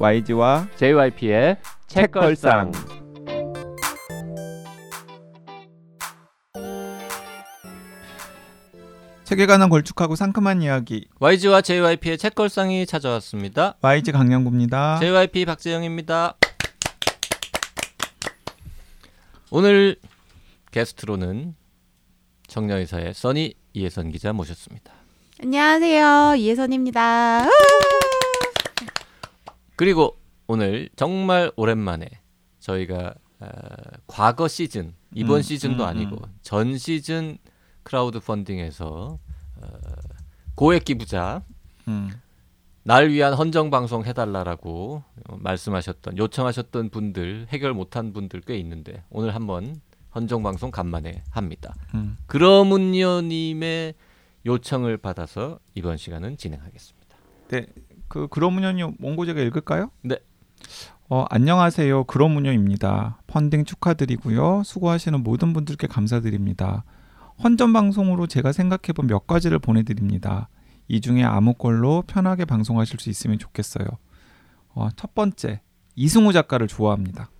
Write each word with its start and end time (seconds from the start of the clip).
YG와 0.00 0.68
JYP의 0.76 1.56
책걸상. 1.88 2.70
책에 9.24 9.46
관한 9.46 9.68
걸쭉하고 9.68 10.14
상큼한 10.14 10.62
이야기 10.62 11.06
YG와 11.18 11.62
JYP의 11.62 12.16
책걸상이 12.16 12.86
찾아왔습니다. 12.86 13.76
YG 13.82 14.12
강량구입니다. 14.12 15.00
JYP 15.00 15.44
박재영입니다. 15.44 16.36
오늘 19.50 19.96
게스트로는 20.70 21.56
청년의사의 22.46 23.14
써니 23.14 23.54
이혜선 23.72 24.12
기자 24.12 24.32
모셨습니다. 24.32 24.92
안녕하세요. 25.42 26.36
이혜선입니다. 26.36 27.48
그리고 29.78 30.18
오늘 30.48 30.88
정말 30.96 31.52
오랜만에 31.54 32.08
저희가 32.58 33.14
어, 33.38 33.48
과거 34.08 34.48
시즌 34.48 34.92
이번 35.14 35.36
음, 35.36 35.42
시즌도 35.42 35.84
음, 35.84 35.88
아니고 35.88 36.16
음. 36.16 36.34
전 36.42 36.76
시즌 36.76 37.38
크라우드 37.84 38.18
펀딩에서 38.18 39.20
어, 39.62 39.68
고액 40.56 40.84
기부자 40.84 41.44
음. 41.86 42.10
날 42.82 43.10
위한 43.10 43.34
헌정 43.34 43.70
방송 43.70 44.04
해달라라고 44.04 45.04
어, 45.28 45.36
말씀하셨던 45.38 46.18
요청하셨던 46.18 46.90
분들 46.90 47.46
해결 47.50 47.72
못한 47.72 48.12
분들 48.12 48.40
꽤 48.40 48.58
있는데 48.58 49.04
오늘 49.10 49.32
한번 49.36 49.80
헌정 50.12 50.42
방송 50.42 50.72
간만에 50.72 51.22
합니다. 51.30 51.76
음. 51.94 52.16
그러믄요 52.26 53.20
님의 53.20 53.94
요청을 54.44 54.96
받아서 54.96 55.60
이번 55.76 55.98
시간은 55.98 56.36
진행하겠습니다. 56.36 57.16
그 58.08 58.26
그러문연이 58.28 58.82
원고 58.82 59.26
제가 59.26 59.40
읽을까요? 59.40 59.90
네. 60.02 60.16
어, 61.10 61.24
안녕하세요. 61.30 62.04
그러문요입니다. 62.04 63.20
펀딩 63.26 63.64
축하드리고요. 63.64 64.62
수고하시는 64.64 65.22
모든 65.22 65.52
분들께 65.52 65.86
감사드립니다. 65.86 66.84
헌전 67.42 67.72
방송으로 67.72 68.26
제가 68.26 68.52
생각해 68.52 68.92
본 68.94 69.06
몇 69.06 69.26
가지를 69.26 69.58
보내 69.58 69.82
드립니다. 69.82 70.48
이 70.88 71.00
중에 71.00 71.22
아무 71.22 71.54
걸로 71.54 72.02
편하게 72.06 72.44
방송하실 72.44 72.98
수 72.98 73.10
있으면 73.10 73.38
좋겠어요. 73.38 73.86
어, 74.74 74.88
첫 74.96 75.14
번째, 75.14 75.60
이승우 75.94 76.32
작가를 76.32 76.66
좋아합니다. 76.66 77.30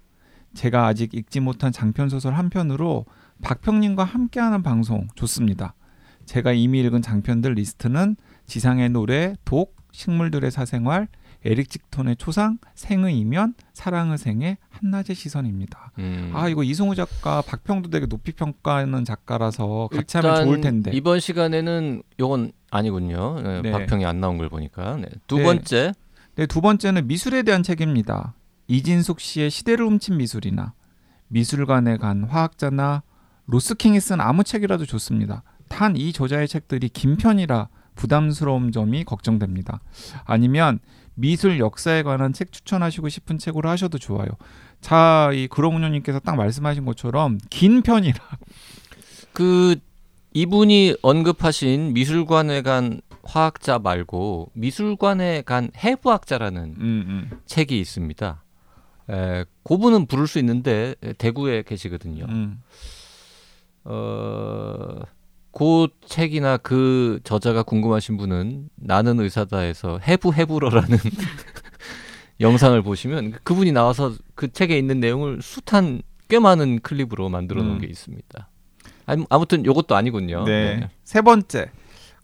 제가 0.55 0.87
아직 0.87 1.15
읽지 1.15 1.41
못한 1.41 1.73
장편 1.73 2.09
소설 2.09 2.35
한 2.35 2.51
편으로 2.51 3.07
박평님과 3.43 4.05
함께하는 4.05 4.63
방송 4.63 5.09
좋습니다. 5.15 5.75
제가 6.27 6.53
이미 6.53 6.81
읽은 6.81 7.01
장편들 7.03 7.55
리스트는 7.55 8.17
지상의 8.47 8.91
노래, 8.91 9.35
독, 9.45 9.78
식물들의 9.92 10.50
사생활, 10.50 11.08
에리직톤의 11.45 12.17
초상, 12.17 12.58
생의 12.75 13.17
이면, 13.19 13.55
사랑의 13.72 14.19
생애, 14.19 14.58
한낮의 14.70 15.14
시선입니다. 15.14 15.92
음. 15.98 16.33
아 16.34 16.48
이거 16.48 16.62
이승우 16.64 16.94
작가 16.94 17.42
박평도 17.42 17.91
되게 17.91 18.06
높이 18.06 18.33
평가하는 18.33 19.05
작가라서 19.05 19.89
같이 19.92 20.16
하면 20.16 20.44
좋을 20.44 20.61
텐데. 20.61 20.91
이번 20.92 21.20
시간에는 21.20 22.03
요건 22.20 22.53
아니군요. 22.70 23.41
네, 23.41 23.62
네. 23.62 23.70
박평이 23.70 24.05
안 24.05 24.20
나온 24.20 24.36
걸 24.39 24.48
보니까. 24.48 24.97
네. 24.97 25.06
두 25.27 25.36
네. 25.39 25.44
번째 25.44 25.92
네, 26.34 26.47
두 26.47 26.61
번째는 26.61 27.06
미술에 27.06 27.42
대한 27.42 27.62
책입니다. 27.62 28.34
이진숙 28.66 29.20
씨의 29.20 29.50
시대를 29.50 29.86
훔친 29.86 30.16
미술이나 30.19 30.75
미술관에 31.28 31.97
간 31.98 32.25
화학자나 32.25 33.03
로스킹이 33.47 34.00
쓴 34.00 34.20
아무 34.20 34.44
책이라도 34.44 34.86
좋습니다. 34.86 35.42
단 35.69 35.97
이 35.97 36.12
저자의 36.12 36.48
책들이 36.48 36.89
긴 36.89 37.16
편이라 37.16 37.69
부담스러운 37.99 38.71
점이 38.71 39.05
걱정됩니다. 39.05 39.81
아니면 40.25 40.79
미술 41.15 41.59
역사에 41.59 42.05
관한 42.05 42.33
책 42.33 42.53
추천하시고 42.53 43.09
싶은 43.09 43.39
책으로 43.39 43.69
하셔도 43.69 43.99
좋아요. 43.99 44.28
자, 44.81 45.31
이 45.34 45.49
그러문요님께서 45.49 46.21
딱 46.21 46.37
말씀하신 46.37 46.84
것처럼 46.84 47.39
긴 47.50 47.83
편이라. 47.83 48.19
그 49.33 49.77
이분이 50.33 50.97
언급하신 51.03 51.93
미술관에 51.93 52.62
간 52.62 53.00
화학자 53.25 53.81
말고 53.81 54.53
미술관에 54.55 55.43
간 55.43 55.71
해부학자라는 55.77 56.62
음, 56.78 56.81
음, 56.81 57.41
책이 57.47 57.78
있습니다. 57.81 58.45
에, 59.11 59.45
그분은 59.65 60.06
부를 60.06 60.28
수 60.28 60.39
있는데 60.39 60.95
에, 61.03 61.15
대구에 61.15 61.62
계시거든요. 61.62 62.27
음. 62.28 62.62
어, 63.84 65.01
그 65.53 65.88
책이나 66.06 66.56
그 66.59 67.20
저자가 67.25 67.62
궁금하신 67.62 68.16
분은 68.16 68.69
나는 68.76 69.19
의사다에서 69.20 69.98
해부 70.06 70.32
해부러라는 70.32 70.98
영상을 72.41 72.81
보시면 72.82 73.32
그분이 73.42 73.72
나와서 73.72 74.14
그 74.34 74.53
책에 74.53 74.78
있는 74.78 75.00
내용을 75.00 75.41
숱한 75.42 76.03
꽤 76.28 76.38
많은 76.38 76.81
클립으로 76.81 77.28
만들어 77.28 77.62
놓은 77.62 77.76
음. 77.76 77.81
게 77.81 77.86
있습니다. 77.86 78.48
아무- 79.06 79.26
아무튼 79.31 79.64
요것도 79.64 79.97
아니군요. 79.97 80.44
네. 80.44 80.88
세 81.03 81.22
번째. 81.22 81.70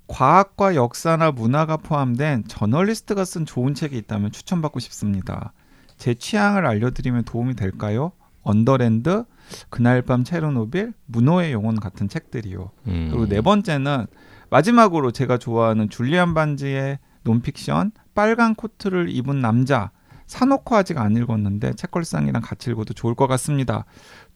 과학과 0.07 0.75
역사나 0.75 1.31
문화가 1.33 1.79
포함된 1.79 2.45
저널리스트가 2.47 3.25
쓴 3.25 3.47
좋은 3.47 3.73
책이 3.75 3.97
있다면 3.97 4.33
추천받고 4.33 4.79
싶습니다. 4.81 5.55
제 5.97 6.13
취향을 6.15 6.67
알려드리면 6.67 7.25
도움이 7.25 7.57
될까요? 7.57 8.13
언더랜드, 8.45 9.25
그날 9.69 10.03
밤 10.03 10.25
체르노빌, 10.25 10.93
문어의 11.07 11.53
영혼 11.53 11.79
같은 11.81 12.09
책들이요. 12.09 12.71
음. 12.87 13.09
그리고 13.11 13.27
네 13.27 13.41
번째는 13.41 14.07
마지막으로 14.51 15.11
제가 15.11 15.39
좋아하는 15.39 15.89
줄리안 15.89 16.35
반스의 16.35 16.99
논픽션 17.23 17.93
빨간 18.15 18.55
코트를 18.55 19.09
입은 19.11 19.41
남자 19.41 19.91
사놓고 20.27 20.77
아직 20.77 20.99
안 20.99 21.17
읽었는데 21.17 21.75
책걸상이랑 21.75 22.43
같이 22.43 22.71
읽어도 22.71 22.95
좋을 22.95 23.15
것 23.15 23.27
같습니다. 23.27 23.85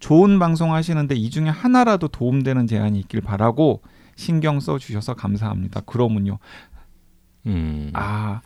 좋은 0.00 0.38
방송 0.38 0.74
하시는데 0.74 1.14
이 1.14 1.30
중에 1.30 1.48
하나라도 1.48 2.08
도움되는 2.08 2.66
제안이 2.66 2.98
있길 3.00 3.20
바라고 3.20 3.82
신경 4.16 4.60
써 4.60 4.78
주셔서 4.78 5.14
감사합니다. 5.14 5.80
그러믄요. 5.82 6.38
음. 7.46 7.90
아, 7.94 8.42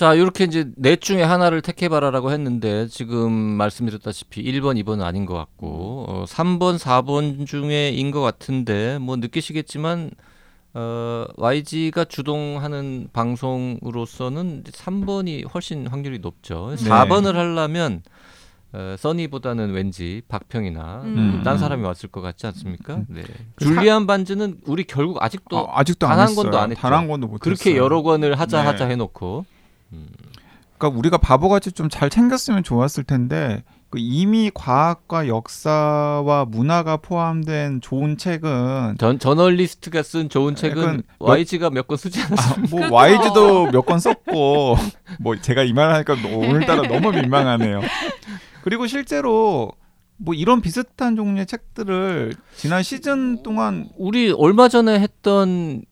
자, 0.00 0.14
이렇게 0.14 0.44
이제 0.44 0.72
넷 0.76 1.02
중에 1.02 1.22
하나를 1.22 1.60
택해봐라라고 1.60 2.30
했는데 2.30 2.86
지금 2.86 3.30
말씀드렸다시피 3.30 4.42
1번, 4.42 4.82
2번은 4.82 5.02
아닌 5.02 5.26
것 5.26 5.34
같고 5.34 6.06
어, 6.08 6.24
3번, 6.26 6.78
4번 6.78 7.46
중에인 7.46 8.10
것 8.10 8.22
같은데 8.22 8.96
뭐 8.96 9.16
느끼시겠지만 9.16 10.10
어, 10.72 11.26
YG가 11.36 12.06
주동하는 12.06 13.08
방송으로서는 13.12 14.62
3번이 14.62 15.52
훨씬 15.52 15.86
확률이 15.86 16.18
높죠. 16.18 16.74
네. 16.78 16.88
4번을 16.88 17.34
하려면 17.34 18.02
어, 18.72 18.94
써니보다는 18.98 19.72
왠지 19.72 20.22
박평이나 20.28 21.02
음. 21.04 21.42
딴 21.44 21.58
사람이 21.58 21.84
왔을 21.84 22.08
것 22.08 22.22
같지 22.22 22.46
않습니까? 22.46 22.96
음. 22.96 23.06
네. 23.10 23.22
그 23.54 23.66
줄리안 23.66 24.06
반즈는 24.06 24.60
우리 24.64 24.84
결국 24.84 25.22
아직도 25.22 25.58
어, 25.58 25.70
아직도 25.74 26.06
안 26.06 26.12
단한 26.12 26.28
했어요. 26.30 26.42
권도 26.44 26.58
안 26.58 26.70
했죠. 26.70 26.80
단한 26.80 27.06
권도 27.06 27.26
못 27.26 27.40
그렇게 27.40 27.72
했어요. 27.72 27.82
여러 27.84 28.00
권을 28.00 28.40
하자 28.40 28.62
네. 28.62 28.66
하자 28.66 28.86
해놓고 28.86 29.44
그러니까 30.78 30.98
우리가 30.98 31.18
바보같이 31.18 31.72
좀 31.72 31.88
잘 31.90 32.08
챙겼으면 32.10 32.62
좋았을 32.62 33.04
텐데 33.04 33.62
그 33.90 33.98
이미 34.00 34.50
과학과 34.54 35.26
역사와 35.26 36.44
문화가 36.46 36.96
포함된 36.96 37.80
좋은 37.80 38.16
책은 38.16 38.96
전 38.98 39.18
저널리스트가 39.18 40.02
쓴 40.04 40.28
좋은 40.28 40.54
책은 40.54 40.82
약간 40.82 41.02
몇- 41.18 41.26
YG가 41.28 41.70
몇 41.70 41.86
권 41.88 41.98
쓰지 41.98 42.20
않았습니까? 42.22 42.86
아, 42.86 42.88
뭐. 42.88 42.96
YG도 42.98 43.70
몇 43.72 43.82
권 43.84 43.98
썼고 43.98 44.76
뭐 45.20 45.36
제가 45.40 45.64
이 45.64 45.72
말을 45.72 45.92
하니까 45.94 46.14
오늘따라 46.36 46.82
너무 46.82 47.10
민망하네요. 47.12 47.80
그리고 48.62 48.86
실제로 48.86 49.72
뭐 50.16 50.34
이런 50.34 50.60
비슷한 50.60 51.16
종류의 51.16 51.46
책들을 51.46 52.34
지난 52.54 52.82
시즌 52.82 53.42
동안 53.42 53.88
우리 53.98 54.30
얼마 54.30 54.68
전에 54.68 55.00
했던 55.00 55.82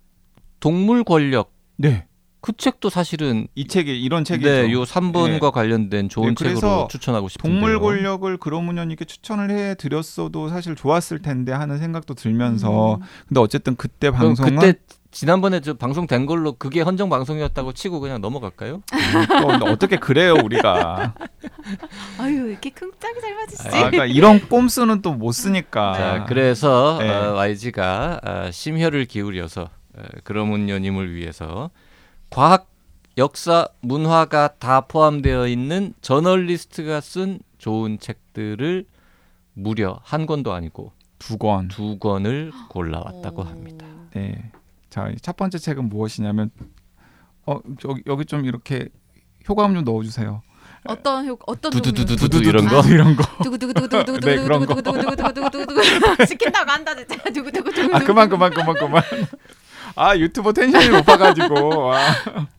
동물 0.60 1.02
권력 1.02 1.52
네. 1.76 2.06
그 2.48 2.56
책도 2.56 2.88
사실은 2.88 3.46
이 3.54 3.66
책이 3.68 4.02
이런 4.02 4.24
책이죠. 4.24 4.48
네, 4.48 4.72
요 4.72 4.84
3번과 4.84 5.40
네. 5.40 5.50
관련된 5.52 6.08
좋은 6.08 6.34
네, 6.34 6.44
책으로 6.48 6.88
추천하고 6.90 7.28
싶은데요. 7.28 7.60
동물 7.60 7.78
권력을 7.78 8.34
그러문연님께 8.38 9.04
추천을 9.04 9.50
해 9.50 9.74
드렸어도 9.74 10.48
사실 10.48 10.74
좋았을 10.74 11.20
텐데 11.20 11.52
하는 11.52 11.76
생각도 11.76 12.14
들면서 12.14 12.94
음. 12.94 13.00
근데 13.28 13.40
어쨌든 13.40 13.76
그때 13.76 14.10
방송은 14.10 14.56
그때 14.56 14.78
지난번에 15.10 15.60
저 15.60 15.74
방송 15.74 16.06
된 16.06 16.24
걸로 16.24 16.52
그게 16.54 16.80
헌정 16.80 17.10
방송이었다고 17.10 17.74
치고 17.74 18.00
그냥 18.00 18.22
넘어갈까요? 18.22 18.82
또 19.60 19.66
어떻게 19.66 19.96
그래요 19.98 20.34
우리가 20.42 21.12
아유 22.18 22.48
이렇게 22.48 22.70
쿵짝이 22.70 23.20
잘 23.20 23.34
맞으시지? 23.34 23.68
아, 23.68 23.90
그러니까 23.90 24.06
이런 24.06 24.40
꼼수는 24.48 25.02
또 25.02 25.12
못 25.12 25.32
쓰니까 25.32 25.92
자, 25.92 26.24
그래서 26.26 26.96
네. 26.98 27.10
어, 27.10 27.34
YG가 27.34 28.20
어, 28.24 28.50
심혈을 28.50 29.04
기울여서 29.04 29.68
어, 29.98 30.02
그러문여님을 30.24 31.14
위해서 31.14 31.70
과학, 32.30 32.68
역사, 33.16 33.68
문화가 33.80 34.48
다 34.58 34.82
포함되어 34.82 35.48
있는 35.48 35.94
저널리스트가 36.02 37.00
쓴 37.00 37.40
좋은 37.58 37.98
책들을 37.98 38.84
무려 39.54 39.98
한 40.04 40.26
권도 40.26 40.52
아니고 40.52 40.92
두 41.18 41.36
권. 41.36 41.68
두 41.68 41.98
권을 41.98 42.52
골라왔다고 42.68 43.42
합니다. 43.42 43.86
네. 44.14 44.52
자, 44.88 45.12
첫 45.20 45.36
번째 45.36 45.58
책은 45.58 45.88
무엇이냐면 45.88 46.50
어, 47.44 47.58
여기, 47.88 48.02
여기 48.06 48.24
좀 48.24 48.44
이렇게 48.44 48.88
효과음 49.48 49.74
좀 49.74 49.84
넣어 49.84 50.02
주세요. 50.02 50.42
어떤 50.84 51.26
효 51.26 51.36
어떤 51.46 51.72
두두두두두 51.72 52.38
이런 52.44 52.66
거 52.66 52.82
이런 52.88 53.16
거 53.16 53.24
두구두구두구두구두구 53.42 54.20
네 54.20 54.36
그런 54.36 54.64
거 54.64 56.24
시킨다고 56.24 56.70
한다 56.70 56.94
진짜 56.94 57.30
두구두구두구 57.30 57.96
아 57.96 57.98
그만 57.98 58.28
그만 58.28 58.50
그만 58.52 58.74
그만 58.76 59.02
유튜버 60.16 60.52
텐션이 60.52 60.88
높아가지고. 60.90 61.92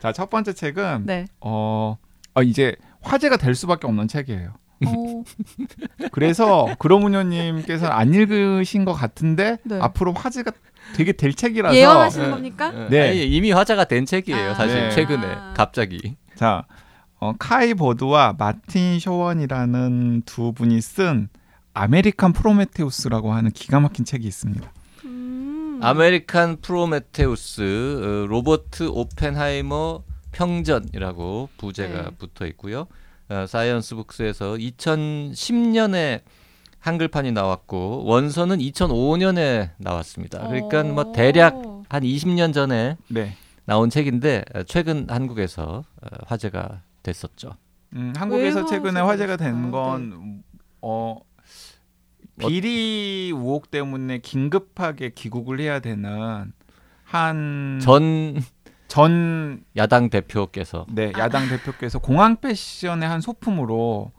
자 0.00 0.12
첫 0.12 0.30
번째 0.30 0.52
책은 0.54 1.02
네. 1.06 1.26
어, 1.40 1.98
어, 2.34 2.42
이제 2.42 2.74
화제가 3.02 3.36
될 3.36 3.54
수밖에 3.54 3.86
없는 3.86 4.08
책이에요. 4.08 4.54
어, 4.86 5.24
그래서 6.10 6.66
그러믄요님께서는 6.78 7.92
안 7.92 8.14
읽으신 8.14 8.86
것 8.86 8.94
같은데 8.94 9.58
네. 9.64 9.78
앞으로 9.80 10.12
화제가 10.14 10.52
되게 10.94 11.12
될 11.12 11.34
책이라서 11.34 11.76
예언하시는 11.76 12.26
네. 12.26 12.32
겁니까? 12.32 12.70
네. 12.70 12.88
네. 12.88 13.08
아니, 13.10 13.26
이미 13.26 13.52
화제가 13.52 13.84
된 13.84 14.06
책이에요. 14.06 14.52
아. 14.52 14.54
사실 14.54 14.74
네. 14.88 14.90
최근에 14.90 15.36
갑자기. 15.54 16.16
자 16.34 16.64
어, 17.18 17.34
카이 17.38 17.74
버드와 17.74 18.36
마틴 18.38 18.98
셔윈이라는 18.98 20.22
두 20.24 20.52
분이 20.54 20.80
쓴 20.80 21.28
아메리칸 21.74 22.32
프로메테우스라고 22.32 23.34
하는 23.34 23.50
기가 23.50 23.80
막힌 23.80 24.06
책이 24.06 24.26
있습니다. 24.26 24.72
음. 25.80 25.84
아메리칸 25.84 26.58
프로메테우스 26.60 27.62
어, 27.62 28.26
로버트 28.28 28.88
오펜하이머 28.88 30.02
평전이라고 30.32 31.48
부제가 31.56 32.02
네. 32.02 32.10
붙어 32.18 32.46
있고요. 32.48 32.86
어, 33.30 33.46
사이언스 33.46 33.94
북스에서 33.94 34.54
2010년에 34.54 36.20
한글판이 36.80 37.32
나왔고 37.32 38.04
원서는 38.04 38.58
2005년에 38.58 39.70
나왔습니다. 39.78 40.46
그러니까 40.48 40.82
뭐 40.84 41.12
대략 41.12 41.54
어. 41.56 41.82
한 41.88 42.02
20년 42.02 42.52
전에 42.52 42.96
네. 43.08 43.34
나온 43.64 43.88
책인데 43.88 44.44
어, 44.54 44.62
최근 44.64 45.06
한국에서 45.08 45.84
어, 46.02 46.08
화제가 46.26 46.82
됐었죠. 47.02 47.56
음, 47.94 48.12
한국에서? 48.16 48.66
최근에 48.66 49.00
화제가 49.00 49.36
된 49.36 49.68
아, 49.68 49.70
건 49.70 50.42
어, 50.82 51.18
비리 52.48 53.30
의혹 53.34 53.70
때문에 53.70 54.18
긴급하게 54.18 55.10
귀국을 55.14 55.60
해야 55.60 55.80
되는 55.80 56.52
한 57.04 57.78
전 57.82 58.42
전 58.88 59.62
야당 59.76 60.10
대표께서 60.10 60.84
네, 60.88 61.12
야당 61.16 61.48
대표께서 61.48 62.00
공항 62.00 62.36
패션의 62.40 63.08
한 63.08 63.20
소품으로 63.20 64.10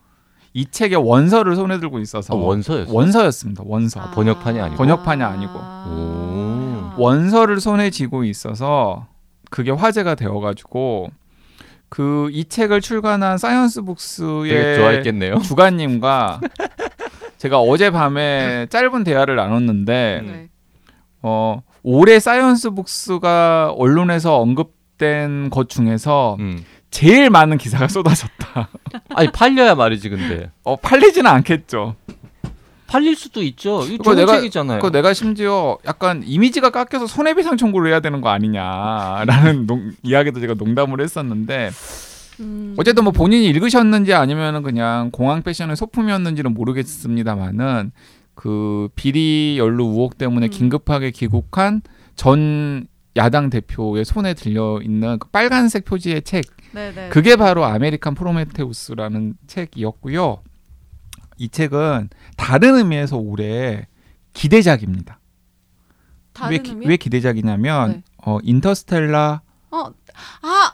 이 0.53 0.65
책의 0.71 0.97
원서를 0.97 1.55
손에 1.57 1.79
들고 1.79 1.99
있어서 1.99 2.33
어, 2.33 2.37
원서였어요. 2.37 2.93
원서였습니다. 2.95 3.63
원서. 3.65 3.99
아. 3.99 4.11
번역판이 4.11 4.59
아니고. 4.61 4.77
번역판이 4.77 5.23
아니고. 5.23 5.53
오. 5.59 6.91
원서를 6.97 7.59
손에 7.59 7.89
쥐고 7.89 8.23
있어서 8.23 9.07
그게 9.49 9.71
화제가 9.71 10.15
되어가지고 10.15 11.09
그 11.89 12.29
이 12.31 12.45
책을 12.45 12.79
출간한 12.79 13.37
사이언스 13.37 13.81
되게 13.81 13.85
북스의 13.85 14.75
좋아했겠네요. 14.77 15.39
주간님과 15.39 16.39
제가 17.41 17.59
어젯밤에 17.59 18.67
짧은 18.69 19.03
대화를 19.03 19.35
나눴는데 19.35 20.21
네. 20.23 20.49
어, 21.23 21.63
올해 21.81 22.19
사이언스 22.19 22.69
북스가 22.71 23.73
언론에서 23.75 24.37
언급된 24.37 25.49
것 25.49 25.67
중에서 25.67 26.37
음. 26.39 26.63
제일 26.91 27.31
많은 27.31 27.57
기사가 27.57 27.87
쏟아졌다. 27.87 28.69
아니 29.15 29.31
팔려야 29.31 29.73
말이지 29.73 30.09
근데 30.09 30.51
어, 30.63 30.75
팔리지는 30.75 31.31
않겠죠. 31.31 31.95
팔릴 32.85 33.15
수도 33.15 33.41
있죠. 33.41 33.85
이거 33.89 34.03
좋은 34.03 34.17
내가- 34.17 34.33
책이잖아요. 34.35 34.79
그 34.79 34.91
내가 34.91 35.13
심지어 35.15 35.79
약간 35.87 36.21
이미지가 36.23 36.69
깎여서 36.69 37.07
손해배상 37.07 37.57
청구를 37.57 37.89
해야 37.89 38.01
되는 38.01 38.21
거 38.21 38.29
아니냐라는 38.29 39.65
농- 39.65 39.93
이야기도 40.03 40.39
제가 40.41 40.53
농담을 40.53 41.01
했었는데 41.01 41.71
음. 42.41 42.75
어쨌든 42.77 43.03
뭐 43.03 43.13
본인이 43.13 43.45
읽으셨는지 43.45 44.13
아니면은 44.13 44.63
그냥 44.63 45.11
공항 45.11 45.41
패션의 45.43 45.75
소품이었는지는 45.75 46.53
모르겠습니다만은 46.53 47.91
그 48.33 48.89
비리 48.95 49.55
연루 49.57 49.85
의혹 49.85 50.17
때문에 50.17 50.47
음. 50.47 50.49
긴급하게 50.49 51.11
귀국한 51.11 51.81
전 52.15 52.87
야당 53.15 53.49
대표의 53.49 54.05
손에 54.05 54.33
들려 54.33 54.79
있는 54.81 55.19
그 55.19 55.27
빨간색 55.29 55.85
표지의 55.85 56.23
책 56.23 56.45
네네. 56.71 57.09
그게 57.09 57.35
바로 57.35 57.65
아메리칸 57.65 58.15
프로메테우스라는 58.15 59.35
책이었고요. 59.47 60.41
이 61.37 61.49
책은 61.49 62.09
다른 62.37 62.75
의미에서 62.77 63.17
올해 63.17 63.87
기대작입니다. 64.33 65.19
왜, 66.49 66.57
기? 66.59 66.75
왜 66.85 66.97
기대작이냐면 66.97 67.91
네. 67.91 68.03
어, 68.25 68.39
인터스텔라 68.41 69.41
어, 69.71 69.77
아, 69.77 70.73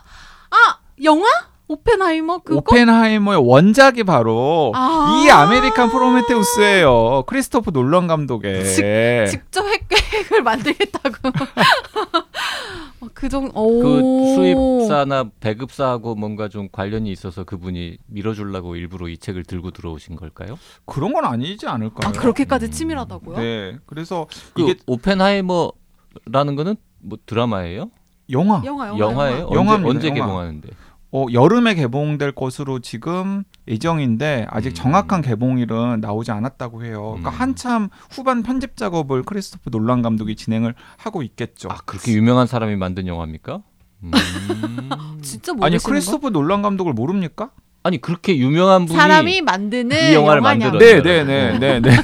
아, 0.50 0.78
영화? 1.02 1.26
오펜하이머 1.68 2.38
그거? 2.38 2.56
오펜하이머의 2.58 3.46
원작이 3.46 4.04
바로 4.04 4.72
아. 4.74 5.22
이 5.24 5.30
아메리칸 5.30 5.90
프로메테우스예요. 5.90 7.24
크리스토프 7.26 7.70
놀란 7.72 8.06
감독의. 8.06 8.64
직 8.64 9.42
접 9.50 9.66
핵계획을 9.66 10.42
만들겠다고. 10.44 11.14
어, 13.00 13.06
그 13.14 13.28
정도. 13.28 13.52
그 13.52 14.00
오. 14.00 14.34
수입사나 14.34 15.26
배급사하고 15.40 16.14
뭔가 16.14 16.48
좀 16.48 16.68
관련이 16.72 17.10
있어서 17.12 17.44
그분이 17.44 17.98
밀어주려고 18.06 18.74
일부러 18.76 19.08
이 19.08 19.18
책을 19.18 19.44
들고 19.44 19.70
들어오신 19.70 20.16
걸까요? 20.16 20.58
그런 20.86 21.12
건 21.12 21.24
아니지 21.26 21.66
않을까요? 21.66 22.08
아 22.08 22.12
그렇게까지 22.12 22.70
치밀하다고요? 22.70 23.36
네. 23.36 23.76
그래서 23.86 24.26
그 24.54 24.62
이게 24.62 24.74
오펜하이머라는 24.86 26.56
거는 26.56 26.76
뭐 27.00 27.18
드라마예요? 27.26 27.90
영화 28.30 28.62
영화 28.64 28.88
영화. 28.88 28.98
영화예요? 28.98 29.44
언제, 29.46 29.54
영화입니다, 29.56 29.88
언제 29.90 30.08
영화. 30.08 30.20
개봉하는데? 30.20 30.68
어, 31.10 31.24
여름에 31.32 31.74
개봉될 31.74 32.32
것으로 32.32 32.80
지금 32.80 33.44
예정인데 33.66 34.46
아직 34.50 34.70
음. 34.70 34.74
정확한 34.74 35.22
개봉일은 35.22 36.00
나오지 36.02 36.30
않았다고 36.32 36.84
해요. 36.84 37.16
그러니까 37.16 37.30
음. 37.30 37.34
한참 37.40 37.88
후반 38.10 38.42
편집 38.42 38.76
작업을 38.76 39.22
크리스토프 39.22 39.70
놀란 39.70 40.02
감독이 40.02 40.36
진행을 40.36 40.74
하고 40.98 41.22
있겠죠. 41.22 41.68
아 41.70 41.78
그렇게 41.86 42.12
유명한 42.12 42.46
사람이 42.46 42.76
만든 42.76 43.06
영화입니까? 43.06 43.60
음. 44.04 44.10
진짜 45.22 45.52
모르시는 45.54 45.62
아니 45.64 45.78
거? 45.78 45.88
크리스토프 45.88 46.28
놀란 46.30 46.60
감독을 46.62 46.92
모릅니까? 46.92 47.50
아니 47.84 47.98
그렇게 48.00 48.36
유명한 48.36 48.84
분이 48.84 48.96
사람이 48.98 49.40
만드는 49.42 50.10
이 50.10 50.14
영화를 50.14 50.40
영화냐고. 50.42 50.72
만들었어요. 50.72 51.02
네, 51.02 51.24
네, 51.24 51.58
네, 51.58 51.58
네, 51.58 51.80
네. 51.80 51.96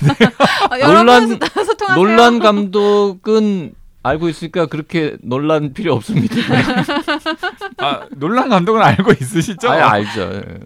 아, 0.71 0.79
여러분 0.81 0.97
논란- 1.07 1.29
소통하세요. 1.29 1.95
논란 1.95 2.39
감독은 2.39 3.75
알고 4.03 4.29
있으니까 4.29 4.67
그렇게 4.67 5.17
논란 5.23 5.73
필요 5.73 5.95
없습니다. 5.95 6.37
아, 7.85 8.09
놀란 8.17 8.49
감독은 8.49 8.83
알고 8.83 9.13
있으시죠? 9.13 9.71
아 9.71 9.93
알죠. 9.93 10.21
예. 10.21 10.59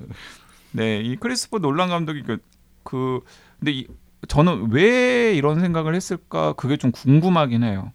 네, 0.72 1.00
이 1.00 1.16
크리스토프 1.16 1.60
놀란 1.60 1.88
감독이 1.88 2.22
그, 2.22 2.38
그 2.82 3.20
근데 3.58 3.72
이, 3.72 3.86
저는 4.26 4.70
왜 4.70 5.34
이런 5.34 5.60
생각을 5.60 5.94
했을까 5.94 6.52
그게 6.54 6.76
좀 6.76 6.90
궁금하긴 6.90 7.62
해요. 7.64 7.92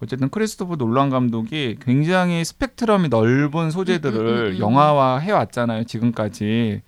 어쨌든 0.00 0.28
크리스토프 0.28 0.76
놀란 0.76 1.08
감독이 1.10 1.76
굉장히 1.80 2.44
스펙트럼이 2.44 3.08
넓은 3.08 3.70
소재들을 3.70 4.16
음, 4.16 4.26
음, 4.26 4.34
음, 4.34 4.46
음. 4.52 4.58
영화화 4.58 5.18
해왔잖아요 5.18 5.84
지금까지. 5.84 6.82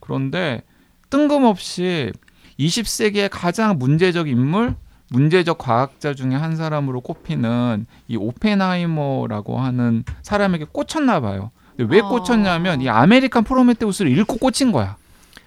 그런데 0.00 0.62
뜬금없이 1.10 2.12
20세기의 2.58 3.28
가장 3.30 3.78
문제적 3.78 4.28
인물, 4.28 4.76
문제적 5.12 5.58
과학자 5.58 6.14
중에 6.14 6.34
한 6.34 6.56
사람으로 6.56 7.00
꼽히는 7.02 7.86
이 8.08 8.16
오펜하이머라고 8.16 9.58
하는 9.60 10.04
사람에게 10.22 10.66
꽂혔나 10.72 11.20
봐요. 11.20 11.50
근데 11.76 11.94
왜 11.94 12.00
어. 12.00 12.08
꽂혔냐면 12.08 12.80
이 12.80 12.88
아메리칸 12.88 13.44
프로메테우스를 13.44 14.16
읽고 14.18 14.36
꽂힌 14.38 14.72
거야. 14.72 14.96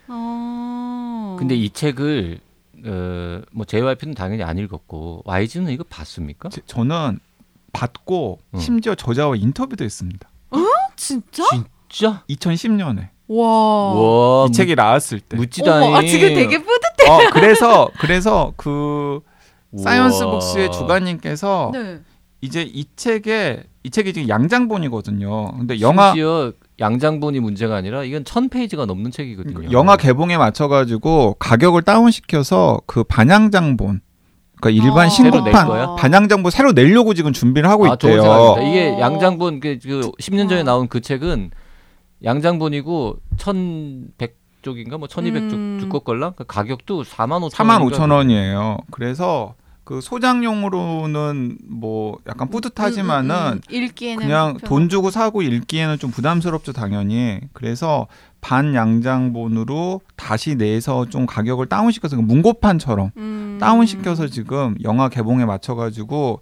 어. 0.08 1.36
근데 1.40 1.56
이 1.56 1.70
책을 1.70 2.40
어, 2.88 3.42
뭐 3.52 3.66
JYP는 3.66 4.14
당연히 4.14 4.44
안 4.44 4.58
읽었고 4.60 5.24
YG는 5.26 5.72
이거 5.72 5.84
봤습니까? 5.90 6.50
제- 6.50 6.62
저는 6.68 7.20
봤고 7.74 8.40
어. 8.52 8.58
심지어 8.60 8.94
저자와 8.96 9.36
인터뷰도 9.36 9.84
했습니다. 9.84 10.30
진짜? 10.96 11.44
진짜? 11.90 12.24
2010년에 12.30 13.10
와. 13.28 13.94
와 13.94 14.46
이 14.48 14.52
책이 14.52 14.76
나왔을 14.76 15.20
때. 15.20 15.36
멋지다니. 15.36 15.94
아, 15.96 16.02
지금 16.02 16.30
되게 16.36 16.58
뿌듯해. 16.60 17.10
어 17.10 17.30
그래서 17.34 17.90
그래서 18.00 18.54
그 18.56 19.20
사이언스 19.78 20.24
우와. 20.24 20.32
북스의 20.32 20.72
주간님께서 20.72 21.72
네. 21.74 22.00
이제 22.42 22.62
이 22.62 22.86
책에 22.96 23.64
이 23.84 23.90
책이 23.90 24.14
지금 24.14 24.30
양장본이거든요. 24.30 25.58
근데 25.58 25.80
영화 25.80 26.10
심지어 26.10 26.54
양장본이 26.80 27.40
문제가 27.40 27.76
아니라 27.76 28.04
이건 28.04 28.26
천 28.26 28.50
페이지가 28.50 28.86
넘는 28.86 29.12
책이거든요. 29.12 29.54
그러니까 29.54 29.72
영화 29.72 29.96
개봉에 29.96 30.38
맞춰가지고 30.38 31.36
가격을 31.40 31.84
다운시켜서 31.84 32.82
그 32.86 33.04
반양장본 33.04 34.02
그러니까 34.60 34.84
일반 34.84 35.08
낼 35.08 35.12
신곡판? 35.12 35.96
반양장본 35.98 36.52
새로 36.52 36.72
내려고 36.72 37.14
지금 37.14 37.34
준비를 37.34 37.70
하고 37.70 37.88
아, 37.88 37.94
있대요. 37.94 38.56
이게 38.62 38.90
어. 38.90 39.00
양장본 39.00 39.60
그, 39.60 39.78
그 39.82 40.12
10년 40.20 40.50
전에 40.50 40.62
어. 40.62 40.64
나온 40.64 40.88
그 40.88 41.02
책은 41.02 41.52
양장본이고 42.24 43.18
1100 43.38 44.38
쪽인가 44.62 44.98
뭐 44.98 45.08
1200쪽 45.08 45.54
음. 45.54 45.78
두꺼 45.80 46.00
걸랑 46.00 46.34
그 46.36 46.44
가격도 46.44 47.04
4만 47.04 47.48
5천 47.48 47.52
4만 47.52 47.92
5천 47.92 48.12
원이에요. 48.12 48.78
그래서 48.90 49.54
그 49.86 50.02
소장용으로는 50.02 51.60
뭐 51.70 52.18
약간 52.28 52.50
뿌듯하지만은 52.50 53.36
음, 53.36 53.52
음, 53.54 53.62
음. 53.70 53.74
읽기에는 53.74 54.24
그냥 54.24 54.58
돈 54.58 54.90
주고 54.90 55.12
사고 55.12 55.44
읽기에는 55.44 56.00
좀 56.00 56.10
부담스럽죠 56.10 56.74
당연히 56.74 57.40
그래서 57.54 58.08
반양장본으로 58.42 60.02
다시 60.16 60.56
내서 60.56 61.06
좀 61.06 61.28
가격을 61.28 61.68
다운시켜서 61.68 62.16
그 62.16 62.22
문고판처럼 62.24 63.12
음. 63.16 63.58
다운시켜서 63.62 64.28
지금 64.28 64.76
영화 64.84 65.08
개봉에 65.08 65.46
맞춰가지고 65.46 66.42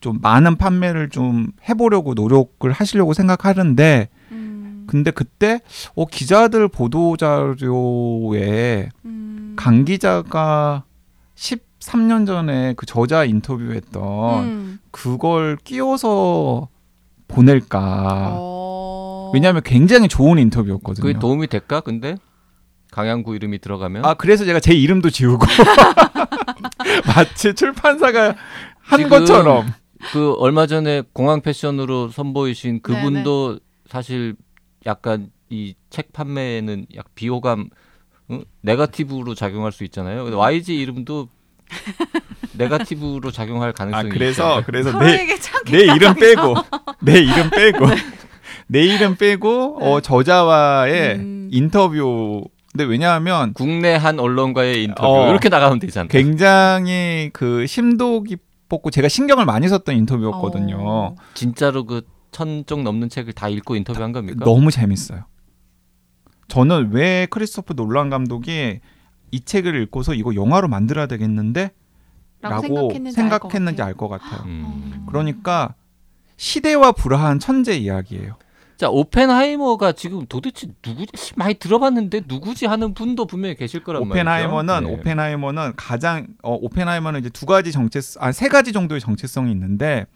좀 0.00 0.18
많은 0.20 0.56
판매를 0.56 1.10
좀 1.10 1.48
해보려고 1.68 2.14
노력을 2.14 2.70
하시려고 2.72 3.12
생각하는데 3.12 4.08
음. 4.32 4.84
근데 4.88 5.12
그때 5.12 5.60
어, 5.94 6.06
기자들 6.06 6.66
보도 6.66 7.16
자료에 7.16 8.88
음. 9.04 9.54
강 9.56 9.84
기자가 9.84 10.84
13년 11.80 12.26
전에 12.26 12.74
그 12.76 12.86
저자 12.86 13.24
인터뷰했던 13.24 14.44
음. 14.44 14.78
그걸 14.90 15.56
끼워서 15.64 16.68
보낼까 17.28 18.30
어. 18.32 19.30
왜냐하면 19.34 19.62
굉장히 19.64 20.08
좋은 20.08 20.38
인터뷰였거든요. 20.38 21.02
그게 21.06 21.18
도움이 21.18 21.46
될까? 21.46 21.80
근데 21.80 22.16
강양구 22.90 23.34
이름이 23.36 23.60
들어가면 23.60 24.04
아 24.04 24.14
그래서 24.14 24.44
제가 24.44 24.60
제 24.60 24.74
이름도 24.74 25.10
지우고 25.10 25.46
마치 27.06 27.54
출판사가 27.54 28.34
한 28.80 29.08
것처럼 29.08 29.72
그 30.12 30.34
얼마 30.38 30.66
전에 30.66 31.02
공항 31.12 31.40
패션으로 31.40 32.08
선보이신 32.08 32.82
그분도 32.82 33.60
사실 33.88 34.34
약간 34.86 35.30
이 35.50 35.74
책 35.90 36.12
판매에는 36.12 36.86
약 36.94 37.12
비호감 37.16 37.68
응? 38.30 38.44
네가티브로 38.62 39.34
작용할 39.34 39.72
수 39.72 39.82
있잖아요. 39.84 40.22
근데 40.22 40.36
YG 40.36 40.76
이름도 40.80 41.28
네가티브로 42.52 43.30
작용할 43.30 43.70
아 43.70 43.72
가능성이 43.72 44.10
그래서 44.10 44.58
있죠. 44.60 44.66
그래서 44.66 44.98
내, 44.98 45.26
내 45.70 45.78
이름 45.94 46.14
빼고 46.14 46.54
내 47.00 47.20
이름 47.20 47.50
빼고 47.50 47.86
내 48.68 48.82
이름 48.84 49.16
빼고 49.16 49.78
어, 49.80 50.00
저자와의 50.00 51.16
음. 51.16 51.48
인터뷰 51.52 52.44
근데 52.72 52.84
왜냐하면 52.84 53.52
국내 53.54 53.94
한 53.94 54.20
언론과의 54.20 54.84
인터뷰 54.84 55.08
어. 55.08 55.30
이렇게 55.30 55.48
나가면 55.48 55.80
되잖아요. 55.80 56.08
굉장히 56.08 57.30
그 57.32 57.66
심도 57.66 58.22
깊었고 58.22 58.90
제가 58.90 59.08
신경을 59.08 59.44
많이 59.44 59.68
썼던 59.68 59.96
인터뷰였거든요. 59.96 60.76
어. 60.80 61.14
진짜로 61.34 61.84
그 61.84 62.02
천 62.32 62.64
쪽 62.66 62.82
넘는 62.82 63.08
책을 63.08 63.32
다 63.32 63.48
읽고 63.48 63.76
인터뷰한 63.76 64.12
겁니까? 64.12 64.44
너무 64.44 64.70
재밌어요. 64.70 65.24
저는 66.48 66.90
왜 66.92 67.26
크리스토프 67.30 67.74
놀란 67.74 68.10
감독이 68.10 68.80
이 69.30 69.40
책을 69.40 69.74
읽고서 69.82 70.14
이거 70.14 70.34
영화로 70.34 70.68
만들어야 70.68 71.06
되겠는데 71.06 71.70
라고 72.40 72.62
생각했는지, 72.62 73.14
생각했는지 73.14 73.82
알알것 73.82 74.08
같아요. 74.08 74.42
음. 74.46 75.04
그러니까 75.06 75.74
시대와 76.36 76.92
불화한 76.92 77.38
천재 77.38 77.76
이야기예요. 77.76 78.36
자 78.78 78.88
오펜하이머가 78.88 79.92
지금 79.92 80.24
도대체 80.26 80.68
누구지 80.86 81.34
많이 81.36 81.52
들어봤는데 81.52 82.22
누구지 82.26 82.64
하는 82.64 82.94
분도 82.94 83.26
분명히 83.26 83.54
계실 83.54 83.84
거란 83.84 84.00
오펜하이머는 84.02 84.72
말이죠. 84.72 84.88
네. 84.88 84.94
오펜하이머는 84.94 85.74
가장 85.76 86.28
어, 86.42 86.54
오펜하이머는 86.54 87.20
이제 87.20 87.28
두 87.28 87.44
가지 87.44 87.72
정체 87.72 88.00
아세 88.18 88.48
가지 88.48 88.72
정도의 88.72 89.02
정체성이 89.02 89.52
있는데 89.52 90.06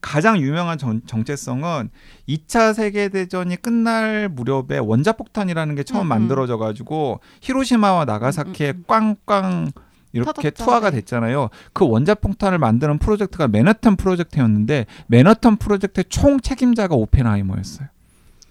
가장 0.00 0.38
유명한 0.38 0.78
정, 0.78 1.00
정체성은 1.06 1.90
2차 2.28 2.74
세계 2.74 3.08
대전이 3.08 3.56
끝날 3.56 4.28
무렵에 4.28 4.78
원자 4.78 5.12
폭탄이라는 5.12 5.74
게 5.74 5.82
처음 5.82 6.02
음, 6.02 6.06
음. 6.06 6.08
만들어져 6.08 6.58
가지고 6.58 7.20
히로시마와 7.42 8.04
나가사키에 8.04 8.72
음, 8.72 8.84
음, 8.88 9.16
꽝꽝 9.26 9.70
이렇게 10.12 10.50
터졌죠. 10.50 10.64
투하가 10.64 10.90
네. 10.90 10.96
됐잖아요. 10.96 11.50
그 11.72 11.86
원자 11.86 12.14
폭탄을 12.14 12.58
만드는 12.58 12.98
프로젝트가 12.98 13.46
맨하탄 13.48 13.96
프로젝트였는데 13.96 14.86
맨하탄 15.06 15.56
프로젝트의 15.56 16.04
총 16.08 16.40
책임자가 16.40 16.94
오펜하이머였어요. 16.96 17.88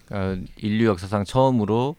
그러니까 0.06 0.48
인류 0.58 0.86
역사상 0.88 1.26
처음으로 1.26 1.96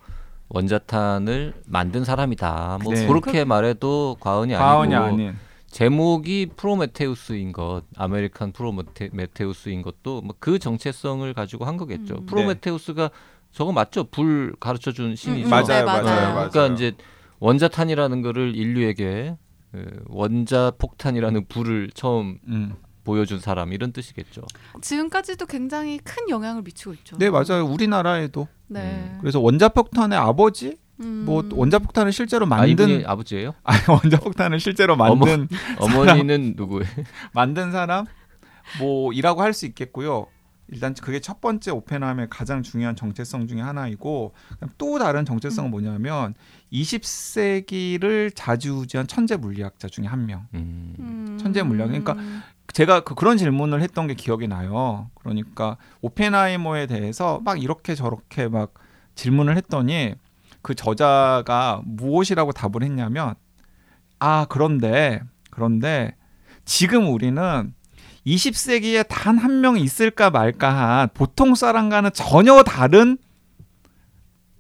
원자탄을 0.48 1.54
만든 1.66 2.04
사람이다. 2.04 2.78
뭐 2.82 2.94
네. 2.94 3.06
그렇게 3.06 3.44
말해도 3.44 4.16
과언이 4.20 4.54
과언이 4.54 4.94
아니고 4.94 5.14
아닌. 5.14 5.36
제목이 5.70 6.50
프로메테우스인 6.56 7.52
것, 7.52 7.82
아메리칸 7.96 8.52
프로메테우스인 8.52 9.82
것도 9.82 10.20
뭐그 10.22 10.58
정체성을 10.58 11.32
가지고 11.32 11.64
한 11.64 11.76
거겠죠. 11.76 12.16
음. 12.16 12.26
프로메테우스가 12.26 13.10
저거 13.52 13.72
맞죠? 13.72 14.04
불 14.04 14.54
가르쳐 14.58 14.92
준 14.92 15.16
신이죠. 15.16 15.46
음, 15.46 15.50
맞아요, 15.50 15.66
네, 15.66 15.82
맞아요, 15.84 16.04
맞아요. 16.04 16.50
그러니까 16.50 16.74
이제 16.74 16.92
원자탄이라는 17.38 18.22
거를 18.22 18.54
인류에게 18.54 19.36
그 19.72 20.02
원자 20.08 20.72
폭탄이라는 20.78 21.46
불을 21.46 21.90
처음 21.94 22.38
음. 22.48 22.74
보여준 23.04 23.40
사람 23.40 23.72
이런 23.72 23.92
뜻이겠죠. 23.92 24.42
지금까지도 24.80 25.46
굉장히 25.46 25.98
큰 25.98 26.28
영향을 26.28 26.62
미치고 26.62 26.92
있죠. 26.94 27.16
네 27.18 27.30
맞아요. 27.30 27.64
우리나라에도 27.64 28.46
네. 28.66 29.16
그래서 29.20 29.40
원자폭탄의 29.40 30.18
아버지 30.18 30.76
음. 31.00 31.24
뭐 31.26 31.42
원자폭탄을 31.50 32.12
실제로 32.12 32.46
아 32.46 32.48
만든 32.48 33.04
아버지예요? 33.06 33.54
아니 33.64 33.80
원자폭탄을 33.88 34.60
실제로 34.60 34.96
만든 34.96 35.48
어머니는 35.78 36.54
누구예요? 36.56 36.88
만든 37.32 37.72
사람 37.72 38.06
뭐이라고 38.78 39.42
할 39.42 39.52
수 39.52 39.66
있겠고요. 39.66 40.26
일단 40.72 40.94
그게 40.94 41.18
첫 41.18 41.40
번째 41.40 41.72
오펜하임의 41.72 42.28
가장 42.30 42.62
중요한 42.62 42.94
정체성 42.94 43.48
중에 43.48 43.60
하나이고 43.60 44.34
또 44.78 44.98
다른 45.00 45.24
정체성은 45.24 45.68
뭐냐면 45.70 46.34
20세기를 46.72 48.30
자주우지한 48.34 49.06
천재 49.08 49.36
물리학자 49.36 49.88
중에 49.88 50.06
한 50.06 50.26
명. 50.26 50.46
음. 50.54 50.94
음. 51.00 51.38
천재 51.40 51.62
물량. 51.62 51.88
그러니까 51.88 52.16
제가 52.72 53.00
그 53.00 53.14
그런 53.16 53.36
질문을 53.36 53.82
했던 53.82 54.06
게 54.06 54.14
기억이 54.14 54.46
나요. 54.46 55.10
그러니까 55.14 55.76
오펜하이머에 56.02 56.86
대해서 56.86 57.40
막 57.44 57.60
이렇게 57.60 57.96
저렇게 57.96 58.46
막 58.46 58.72
질문을 59.16 59.56
했더니 59.56 60.14
그 60.62 60.74
저자가 60.74 61.82
무엇이라고 61.84 62.52
답을 62.52 62.82
했냐면 62.82 63.34
아 64.18 64.46
그런데 64.48 65.20
그런데 65.50 66.14
지금 66.64 67.08
우리는 67.12 67.72
20세기에 68.26 69.06
단 69.08 69.38
한 69.38 69.60
명 69.60 69.78
있을까 69.78 70.30
말까한 70.30 71.08
보통 71.14 71.54
사람과는 71.54 72.10
전혀 72.12 72.62
다른 72.62 73.16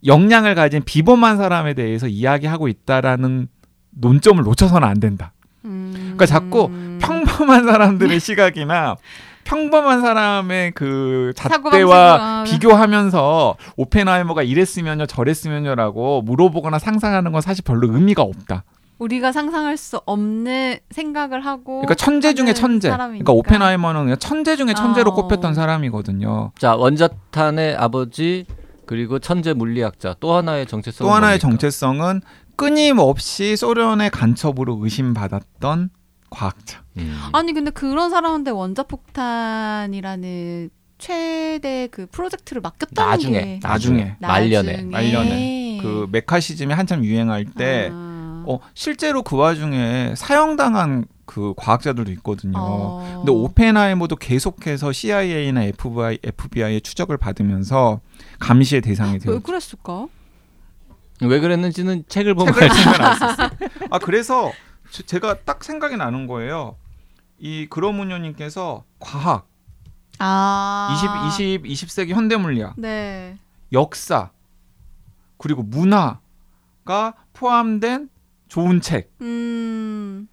역량을 0.06 0.54
가진 0.54 0.82
비범한 0.82 1.36
사람에 1.36 1.74
대해서 1.74 2.08
이야기하고 2.08 2.68
있다라는 2.68 3.48
논점을 3.90 4.42
놓쳐서는 4.42 4.86
안 4.88 4.98
된다. 4.98 5.32
음. 5.66 5.92
그러니까 5.92 6.24
자꾸 6.26 6.70
평범한 7.00 7.64
사람들의 7.64 8.18
시각이나 8.18 8.96
평범한 9.44 10.00
사람의 10.00 10.72
그 10.72 11.32
잣대와 11.36 12.44
사고방식과- 12.44 12.44
비교하면서 12.44 13.56
오펜하이머가 13.76 14.42
이랬으면요 14.42 15.06
저랬으면요라고 15.06 16.22
물어보거나 16.22 16.78
상상하는 16.78 17.32
건 17.32 17.40
사실 17.40 17.64
별로 17.64 17.92
의미가 17.92 18.22
없다. 18.22 18.64
우리가 18.98 19.32
상상할 19.32 19.78
수 19.78 19.98
없는 20.04 20.76
생각을 20.90 21.40
하고 21.46 21.80
그러니까 21.80 21.94
천재 21.94 22.34
중에 22.34 22.52
천재. 22.52 22.90
사람이니까. 22.90 23.24
그러니까 23.24 23.32
오펜하이머는 23.32 24.02
그냥 24.04 24.18
천재 24.18 24.56
중에 24.56 24.74
천재로 24.74 25.12
어. 25.12 25.14
꼽혔던 25.14 25.54
사람이거든요. 25.54 26.52
자 26.58 26.76
원자탄의 26.76 27.76
아버지 27.76 28.44
그리고 28.84 29.18
천재 29.18 29.54
물리학자 29.54 30.14
또 30.20 30.34
하나의 30.34 30.66
정체성 30.66 31.06
또 31.06 31.12
하나의 31.14 31.38
정체성은 31.38 32.20
끊임없이 32.56 33.56
소련의 33.56 34.10
간첩으로 34.10 34.78
의심받았던 34.82 35.88
과학자. 36.30 36.82
음. 36.96 37.18
아니 37.32 37.52
근데 37.52 37.70
그런 37.70 38.10
사람한테 38.10 38.50
원자폭탄이라는 38.52 40.70
최대 40.98 41.88
그 41.90 42.06
프로젝트를 42.06 42.62
맡겼다는 42.62 43.10
나중에, 43.10 43.40
게 43.40 43.60
나중에. 43.62 44.16
말년에, 44.20 44.82
말년에. 44.82 45.78
그 45.82 46.06
메카시즘이 46.12 46.72
한참 46.74 47.04
유행할 47.04 47.46
때 47.46 47.88
아. 47.92 48.44
어, 48.46 48.58
실제로 48.74 49.22
그 49.22 49.36
와중에 49.36 50.14
사형당한 50.16 51.06
그 51.24 51.54
과학자들도 51.56 52.10
있거든요. 52.12 52.58
어. 52.58 53.14
근데 53.18 53.32
오펜하이머도 53.32 54.16
계속해서 54.16 54.92
CIA나 54.92 55.62
FBI, 55.64 56.18
FBI의 56.22 56.80
추적을 56.80 57.16
받으면서 57.16 58.00
감시의 58.40 58.82
대상이 58.82 59.12
왜 59.12 59.18
되었죠. 59.18 59.40
그랬을까? 59.40 60.08
왜 61.22 61.38
그랬는지는 61.38 62.04
책을 62.08 62.34
보면 62.34 62.54
책을 62.54 62.68
알수 62.68 62.84
보면 62.84 63.00
알수 63.00 63.24
있어요. 63.24 63.50
아 63.90 63.98
그래서 63.98 64.52
제- 64.90 65.02
제가 65.04 65.40
딱 65.44 65.62
생각이 65.64 65.96
나는 65.96 66.26
거예요. 66.26 66.76
이 67.38 67.66
그러문요님께서 67.70 68.84
과학, 68.98 69.48
아. 70.18 71.32
20, 71.32 71.62
20, 71.64 71.86
20세기 71.86 72.10
현대물리학, 72.10 72.74
네. 72.78 73.38
역사, 73.72 74.30
그리고 75.38 75.62
문화가 75.62 77.14
포함된 77.32 78.10
좋은 78.48 78.80
책, 78.80 79.10
음. 79.20 80.28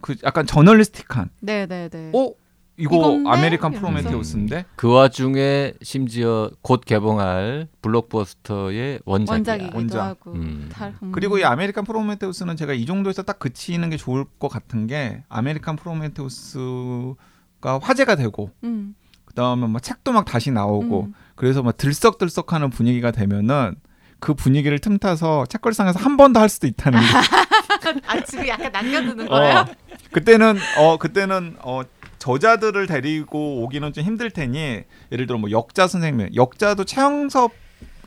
그 0.00 0.14
약간 0.22 0.46
저널리스틱한 0.46 1.30
네, 1.40 1.66
네, 1.66 1.88
네. 1.88 2.12
어 2.14 2.32
이거 2.78 2.96
이건데? 2.96 3.30
아메리칸 3.30 3.72
이러면서. 3.72 3.80
프로메테우스인데 3.80 4.64
그 4.76 4.92
와중에 4.92 5.72
심지어 5.82 6.50
곧 6.62 6.82
개봉할 6.84 7.68
블록버스터의 7.82 9.00
원작이야. 9.04 9.70
원작. 9.74 10.00
하고. 10.02 10.32
음. 10.32 10.68
다- 10.72 10.92
음. 11.02 11.12
그리고 11.12 11.38
이 11.38 11.44
아메리칸 11.44 11.84
프로메테우스는 11.84 12.56
제가 12.56 12.72
이 12.74 12.86
정도에서 12.86 13.22
딱 13.22 13.38
그치는 13.38 13.90
게 13.90 13.96
좋을 13.96 14.24
것 14.38 14.48
같은 14.48 14.86
게 14.86 15.22
아메리칸 15.28 15.76
프로메테우스가 15.76 17.78
화제가 17.82 18.16
되고 18.16 18.50
음. 18.64 18.94
그다음에 19.24 19.66
막 19.66 19.82
책도 19.82 20.12
막 20.12 20.24
다시 20.24 20.50
나오고 20.50 21.04
음. 21.04 21.14
그래서 21.34 21.62
막 21.62 21.76
들썩들썩하는 21.76 22.70
분위기가 22.70 23.10
되면은 23.10 23.76
그 24.20 24.34
분위기를 24.34 24.78
틈타서 24.80 25.46
책걸상에서 25.46 26.00
한 26.00 26.16
번 26.16 26.32
더 26.32 26.40
할 26.40 26.48
수도 26.48 26.66
있다는 26.66 26.98
게 26.98 27.06
아 28.06 28.20
지금 28.24 28.48
약간 28.48 28.70
남겨두는 28.72 29.28
거예요? 29.28 29.58
어, 29.60 29.64
그때는 30.12 30.58
어 30.78 30.96
그때는 30.96 31.56
어 31.62 31.82
저자들을 32.18 32.86
데리고 32.86 33.62
오기는 33.62 33.92
좀 33.92 34.04
힘들 34.04 34.30
테니 34.30 34.82
예를 35.12 35.26
들어 35.26 35.38
뭐 35.38 35.50
역자 35.50 35.86
선생님 35.86 36.30
역자도 36.34 36.84
최영섭 36.84 37.52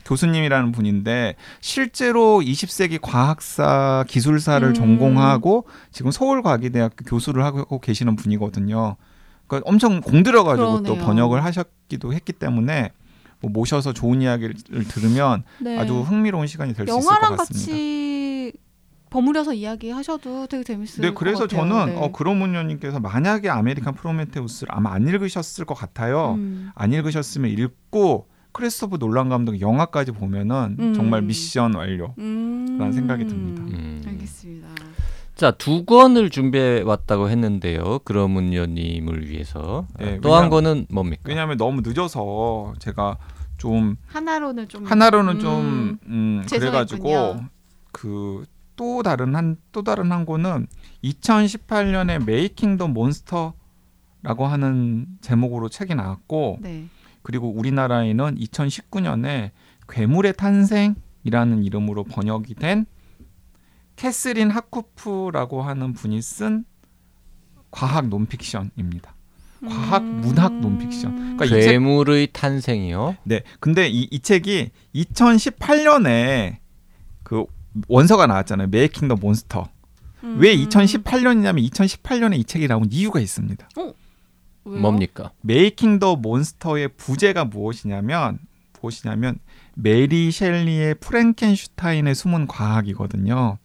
교수님이라는 0.04 0.72
분인데 0.72 1.36
실제로 1.60 2.40
20세기 2.40 2.98
과학사 3.00 4.04
기술사를 4.08 4.66
음. 4.66 4.74
전공하고 4.74 5.66
지금 5.92 6.10
서울과기대학교 6.10 7.04
교수를 7.06 7.44
하고 7.44 7.78
계시는 7.80 8.16
분이거든요. 8.16 8.96
그러니까 9.46 9.68
엄청 9.70 10.00
공들여 10.00 10.44
가지고 10.44 10.78
또 10.78 10.94
그러네요. 10.94 11.04
번역을 11.04 11.44
하셨기도 11.44 12.12
했기 12.14 12.32
때문에 12.32 12.90
뭐 13.40 13.50
모셔서 13.50 13.92
좋은 13.92 14.22
이야기를 14.22 14.54
들으면 14.88 15.44
네. 15.60 15.78
아주 15.78 16.00
흥미로운 16.00 16.46
시간이 16.46 16.74
될 16.74 16.86
수 16.88 16.98
있을 16.98 17.00
것 17.08 17.14
영화랑 17.14 17.36
같습니다. 17.36 17.66
같이 17.72 18.52
버무려서 19.12 19.52
이야기하셔도 19.52 20.46
되게 20.46 20.64
재밌을 20.64 21.02
네, 21.02 21.08
것 21.10 21.14
그래서 21.18 21.40
같아요. 21.46 21.68
저는 21.68 21.86
네. 21.94 22.00
어, 22.00 22.12
그러문요님께서 22.12 22.98
만약에 23.00 23.48
아메리칸 23.50 23.94
프로메테우스를 23.94 24.74
아마 24.74 24.92
안 24.94 25.06
읽으셨을 25.06 25.64
것 25.66 25.74
같아요. 25.74 26.32
음. 26.38 26.70
안 26.74 26.92
읽으셨으면 26.92 27.50
읽고 27.50 28.28
크리스토프 28.52 28.98
놀란 28.98 29.28
감독 29.28 29.60
영화까지 29.60 30.12
보면은 30.12 30.76
음. 30.78 30.94
정말 30.94 31.22
미션 31.22 31.74
완료. 31.74 32.14
음. 32.18 32.76
라는 32.78 32.92
생각이 32.92 33.26
듭니다. 33.26 33.62
음. 33.62 34.02
알겠습니다. 34.06 34.68
자, 35.34 35.50
두 35.50 35.84
권을 35.84 36.30
준비해 36.30 36.80
왔다고 36.82 37.28
했는데요. 37.28 38.00
그러문요님을 38.04 39.28
위해서. 39.28 39.86
네, 39.98 40.18
또한 40.22 40.44
왜냐면- 40.44 40.50
권은 40.50 40.86
뭡니까? 40.90 41.22
왜냐하면 41.26 41.56
너무 41.56 41.80
늦어서 41.84 42.74
제가 42.78 43.18
좀 43.58 43.96
하나로는 44.06 44.68
좀 44.68 44.84
하나로는 44.84 45.34
음. 45.34 45.40
좀 45.40 45.98
음, 46.06 46.42
그래가지고 46.48 47.08
죄송했군요. 47.08 47.48
그 47.92 48.44
또 48.82 49.04
다른 49.04 49.36
한 49.36 49.56
또 49.70 49.82
다른 49.84 50.10
한 50.10 50.26
권은 50.26 50.66
2018년에 51.04 52.24
메이킹 52.24 52.78
더 52.78 52.88
몬스터라고 52.88 53.54
하는 54.40 55.06
제목으로 55.20 55.68
책이 55.68 55.94
나왔고 55.94 56.58
네. 56.60 56.86
그리고 57.22 57.48
우리나라에는 57.48 58.34
2019년에 58.34 59.52
괴물의 59.88 60.32
탄생이라는 60.32 61.62
이름으로 61.62 62.02
번역이 62.02 62.56
된 62.56 62.86
캐스린 63.94 64.50
하쿠프라고 64.50 65.62
하는 65.62 65.92
분이 65.92 66.20
쓴 66.20 66.64
과학 67.70 68.08
논픽션입니다. 68.08 69.14
과학 69.64 70.02
음. 70.02 70.22
문학 70.22 70.58
논픽션. 70.58 71.36
그러니까 71.36 71.44
이 71.44 71.48
책, 71.50 71.70
괴물의 71.70 72.30
탄생이요. 72.32 73.16
네. 73.22 73.42
근데 73.60 73.86
이, 73.88 74.08
이 74.10 74.18
책이 74.18 74.70
2018년에 74.96 76.56
그 77.22 77.46
원서가 77.88 78.26
나왔잖아요. 78.26 78.68
Making 78.68 79.08
the 79.08 79.16
Monster. 79.16 79.68
음. 80.24 80.36
왜 80.38 80.54
2018년이냐면 80.56 81.68
2018년에 81.70 82.38
이 82.38 82.44
책이 82.44 82.68
나온 82.68 82.86
이유가 82.90 83.18
있습니다. 83.20 83.68
왜요? 84.64 84.80
뭡니까? 84.80 85.32
Making 85.40 85.98
the 85.98 86.14
Monster의 86.16 86.90
부제가 86.96 87.44
무엇이냐면 87.46 88.38
무엇이냐면 88.80 89.38
메리 89.74 90.30
셸리의 90.30 90.96
프랭켄슈타인의 90.96 92.14
숨은 92.14 92.46
과학이거든요. 92.46 93.58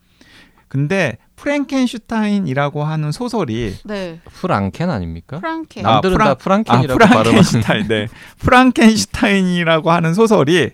근데 0.68 1.18
프랭켄슈타인이라고 1.36 2.84
하는 2.84 3.12
소설이 3.12 3.76
네. 3.86 4.20
프랑켄 4.26 4.90
아닙니까? 4.90 5.38
프랑케. 5.40 5.82
아, 5.86 5.94
남들은 5.94 6.18
프랑- 6.18 6.26
다 6.28 6.34
프랑켄이라고 6.36 7.04
아, 7.04 7.08
프랑켄슈타인. 7.08 7.88
네. 7.88 8.08
프랑켄슈타인이라고 8.40 9.92
하는 9.92 10.14
소설이 10.14 10.72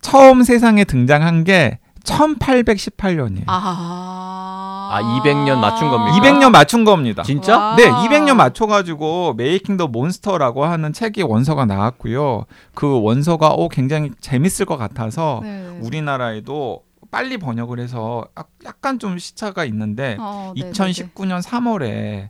처음 0.00 0.42
세상에 0.42 0.84
등장한 0.84 1.44
게 1.44 1.78
1818년이에요. 2.04 3.44
아. 3.46 4.90
아, 4.92 5.00
200년 5.20 5.58
맞춘 5.58 5.88
겁니까? 5.88 6.16
200년 6.18 6.50
맞춘 6.50 6.84
겁니다. 6.84 7.22
진짜? 7.22 7.56
와. 7.58 7.76
네, 7.76 7.84
200년 7.88 8.34
맞춰가지고 8.36 9.34
메이킹 9.34 9.76
더 9.76 9.86
몬스터라고 9.86 10.64
하는 10.64 10.92
책이 10.92 11.22
원서가 11.22 11.64
나왔고요. 11.64 12.44
그 12.74 13.00
원서가 13.00 13.50
오 13.54 13.68
굉장히 13.68 14.10
재밌을 14.20 14.66
것 14.66 14.76
같아서 14.76 15.40
네. 15.42 15.78
우리나라에도 15.80 16.82
빨리 17.10 17.38
번역을 17.38 17.78
해서 17.80 18.24
약- 18.38 18.50
약간 18.64 18.98
좀 18.98 19.18
시차가 19.18 19.64
있는데 19.66 20.16
어, 20.20 20.52
네, 20.56 20.70
2019년 20.70 21.42
3월에 21.42 22.28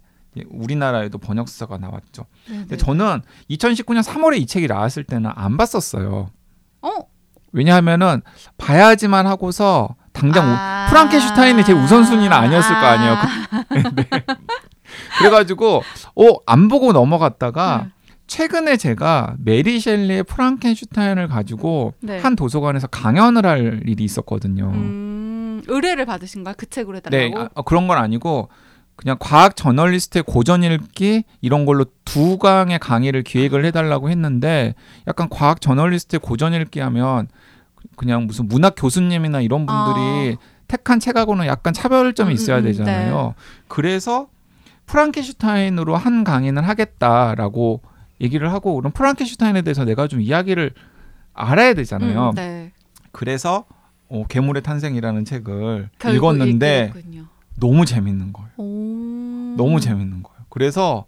우리나라에도 0.51 1.19
번역서가 1.19 1.79
나왔죠. 1.79 2.25
네, 2.49 2.53
네. 2.53 2.59
근데 2.61 2.77
저는 2.77 3.23
2019년 3.51 4.03
3월에 4.03 4.39
이 4.39 4.47
책이 4.47 4.69
나왔을 4.69 5.05
때는 5.05 5.31
안 5.35 5.57
봤었어요. 5.57 6.31
어? 6.83 6.91
왜냐하면은 7.53 8.23
봐야지만 8.59 9.27
하고서 9.27 9.97
당장 10.13 10.47
오- 10.49 10.55
아. 10.57 10.87
프랑켄슈타인이 10.91 11.65
제 11.65 11.73
우선순위는 11.73 12.33
아니었을 12.33 12.75
거 12.75 12.81
아니에요. 12.87 13.17
네. 13.95 14.09
그래가지고 15.19 15.83
어안 16.15 16.69
보고 16.69 16.93
넘어갔다가 16.93 17.85
네. 17.85 17.91
최근에 18.27 18.77
제가 18.77 19.35
메리 19.39 19.81
셸리의 19.81 20.25
프랑켄슈타인을 20.25 21.29
가지고 21.29 21.95
네. 22.01 22.19
한 22.19 22.37
도서관에서 22.37 22.87
강연을 22.89 23.47
할 23.47 23.83
일이 23.87 24.05
있었거든요. 24.05 24.71
음, 24.73 25.63
의뢰를 25.67 26.07
받으신 26.07 26.45
거야? 26.45 26.55
그 26.57 26.69
책으로 26.69 27.01
네, 27.11 27.27
해달라고? 27.27 27.51
아, 27.55 27.63
그런 27.63 27.89
건 27.89 27.99
아니고 27.99 28.49
그냥 29.01 29.17
과학 29.19 29.57
저널리스트의 29.57 30.25
고전 30.27 30.63
읽기 30.63 31.25
이런 31.41 31.65
걸로 31.65 31.87
두 32.05 32.37
강의 32.37 32.79
강의를 32.79 33.23
기획을 33.23 33.65
해달라고 33.65 34.11
했는데 34.11 34.75
약간 35.09 35.31
과학 35.31 35.63
저널리스트의 35.63 36.21
고전 36.21 36.53
읽기 36.53 36.81
하면 36.81 37.29
그냥 37.97 38.27
무슨 38.27 38.47
문학 38.47 38.75
교수님이나 38.77 39.41
이런 39.41 39.65
분들이 39.65 40.37
택한 40.69 41.01
책하고는 41.01 41.47
약간 41.47 41.73
차별점이 41.73 42.31
음, 42.31 42.35
있어야 42.35 42.59
음, 42.59 42.61
음, 42.61 42.65
되잖아요. 42.65 43.35
그래서 43.69 44.29
프랑켄슈타인으로 44.85 45.97
한 45.97 46.23
강의는 46.23 46.63
하겠다라고 46.63 47.81
얘기를 48.21 48.53
하고 48.53 48.75
그럼 48.75 48.93
프랑켄슈타인에 48.93 49.63
대해서 49.63 49.87
내가 49.87 50.09
좀 50.09 50.21
이야기를 50.21 50.73
알아야 51.33 51.73
되잖아요. 51.73 52.31
음, 52.31 52.35
네. 52.35 52.73
그래서 53.13 53.65
어, 54.11 54.25
괴물의 54.29 54.63
탄생이라는 54.63 55.25
책을 55.25 55.89
읽었는데 56.05 56.91
읽게 56.91 57.01
됐군요. 57.01 57.40
너무 57.61 57.85
재밌는 57.85 58.33
거예요. 58.33 58.51
오. 58.57 59.55
너무 59.57 59.81
재밌는 59.81 60.23
거예요. 60.23 60.41
그래서 60.49 61.07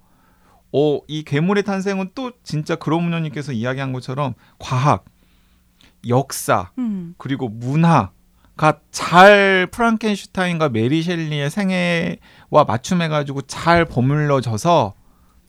어, 0.72 1.00
이 1.06 1.22
괴물의 1.22 1.64
탄생은 1.64 2.10
또 2.14 2.32
진짜 2.42 2.76
그로문녀님께서 2.76 3.52
이야기한 3.52 3.92
것처럼 3.92 4.34
과학, 4.58 5.04
역사 6.08 6.70
음. 6.78 7.14
그리고 7.18 7.48
문화가 7.48 8.80
잘 8.90 9.68
프랑켄슈타인과 9.70 10.70
메리 10.70 11.02
셸리의 11.02 11.50
생애와 11.50 12.64
맞춤해가지고 12.66 13.42
잘 13.42 13.84
버물러져서 13.84 14.94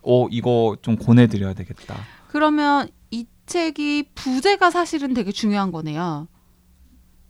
어 0.05 0.27
이거 0.29 0.75
좀 0.81 0.97
권해드려야 0.97 1.53
되겠다. 1.53 1.95
그러면 2.27 2.89
이 3.09 3.25
책이 3.45 4.09
부제가 4.15 4.69
사실은 4.69 5.13
되게 5.13 5.31
중요한 5.31 5.71
거네요. 5.71 6.27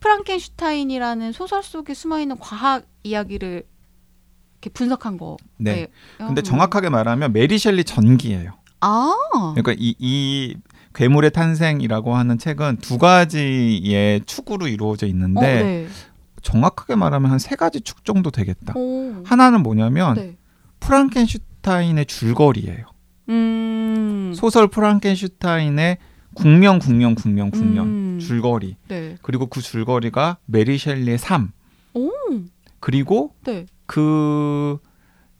프랑켄슈타인이라는 0.04 1.32
소설 1.32 1.62
속에 1.62 1.94
숨어 1.94 2.20
있는 2.20 2.36
과학 2.38 2.84
이야기를 3.02 3.64
이렇게 4.54 4.70
분석한 4.70 5.16
거. 5.16 5.36
네. 5.56 5.88
음. 6.20 6.26
근데 6.26 6.42
정확하게 6.42 6.90
말하면 6.90 7.32
메리 7.32 7.58
셸리 7.58 7.84
전기예요. 7.84 8.52
아. 8.80 9.14
그러니까 9.54 9.72
이, 9.78 9.94
이 9.98 10.56
괴물의 10.94 11.30
탄생이라고 11.32 12.14
하는 12.14 12.36
책은 12.38 12.78
두 12.82 12.98
가지의 12.98 14.20
축으로 14.26 14.68
이루어져 14.68 15.06
있는데 15.06 15.40
어, 15.40 15.64
네. 15.64 15.88
정확하게 16.42 16.94
말하면 16.96 17.30
한 17.30 17.38
세 17.38 17.56
가지 17.56 17.80
축 17.80 18.04
정도 18.04 18.30
되겠다. 18.30 18.74
오. 18.76 19.22
하나는 19.24 19.62
뭐냐면 19.62 20.14
네. 20.16 20.36
프랑켄슈타인의 20.80 22.04
줄거리예요. 22.06 22.84
음. 23.30 24.32
소설 24.36 24.68
프랑켄슈타인의 24.68 25.96
국명 26.34 26.78
국명 26.78 27.14
국명 27.14 27.50
국명 27.50 27.86
음. 27.86 28.18
줄거리 28.20 28.76
네. 28.88 29.16
그리고 29.22 29.46
그 29.46 29.60
줄거리가 29.60 30.38
메리 30.46 30.78
셸리의 30.78 31.18
삶 31.18 31.52
오. 31.94 32.10
그리고 32.80 33.34
네. 33.44 33.66
그 33.86 34.78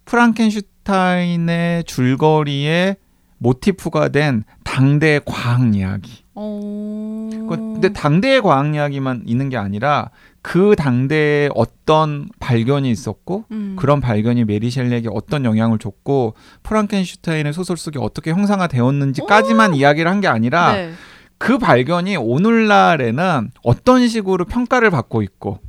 프랑켄슈타인의 0.04 1.84
줄거리에 1.84 2.96
모티프가 3.38 4.08
된 4.08 4.44
당대 4.62 5.20
과학 5.24 5.74
이야기. 5.74 6.24
오. 6.34 7.28
그- 7.48 7.56
근데 7.56 7.92
당대의 7.92 8.40
과학 8.42 8.74
이야기만 8.74 9.24
있는 9.26 9.48
게 9.48 9.56
아니라 9.56 10.10
그 10.46 10.76
당대에 10.76 11.48
어떤 11.54 12.28
발견이 12.38 12.90
있었고 12.90 13.46
음. 13.50 13.76
그런 13.78 14.02
발견이 14.02 14.44
메리 14.44 14.70
셸리에게 14.70 15.08
어떤 15.10 15.46
영향을 15.46 15.78
줬고 15.78 16.34
프랑켄슈타인의 16.62 17.54
소설 17.54 17.78
속에 17.78 17.98
어떻게 17.98 18.30
형상화 18.30 18.66
되었는지까지만 18.66 19.74
이야기를 19.74 20.10
한 20.10 20.20
게 20.20 20.28
아니라 20.28 20.74
네. 20.74 20.92
그 21.38 21.56
발견이 21.56 22.16
오늘날에는 22.16 23.52
어떤 23.62 24.06
식으로 24.06 24.44
평가를 24.44 24.90
받고 24.90 25.22
있고 25.22 25.60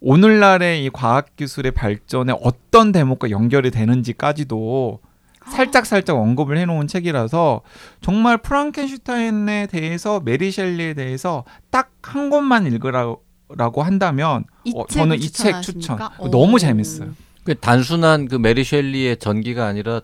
오늘날의 0.00 0.84
이 0.84 0.90
과학 0.90 1.34
기술의 1.34 1.72
발전에 1.72 2.32
어떤 2.40 2.92
대목과 2.92 3.30
연결이 3.30 3.72
되는지까지도 3.72 5.00
살짝 5.50 5.86
살짝 5.86 6.16
언급을 6.16 6.56
해놓은 6.58 6.86
책이라서 6.86 7.62
정말 8.00 8.38
프랑켄슈타인에 8.38 9.66
대해서 9.66 10.20
메리 10.20 10.52
셸리에 10.52 10.94
대해서 10.94 11.42
딱 11.70 11.90
한 12.00 12.30
권만 12.30 12.64
읽으라고 12.66 13.22
한다면 13.82 14.44
이 14.64 14.72
어, 14.74 14.86
책을 14.88 15.02
저는 15.02 15.16
이 15.18 15.30
책 15.30 15.62
추천 15.62 15.80
추천하십니까? 15.80 16.30
너무 16.30 16.54
오. 16.56 16.58
재밌어요. 16.58 17.10
그 17.44 17.54
단순한 17.54 18.28
그 18.28 18.34
메리 18.36 18.62
셸리의 18.64 19.16
전기가 19.18 19.66
아니라 19.66 20.00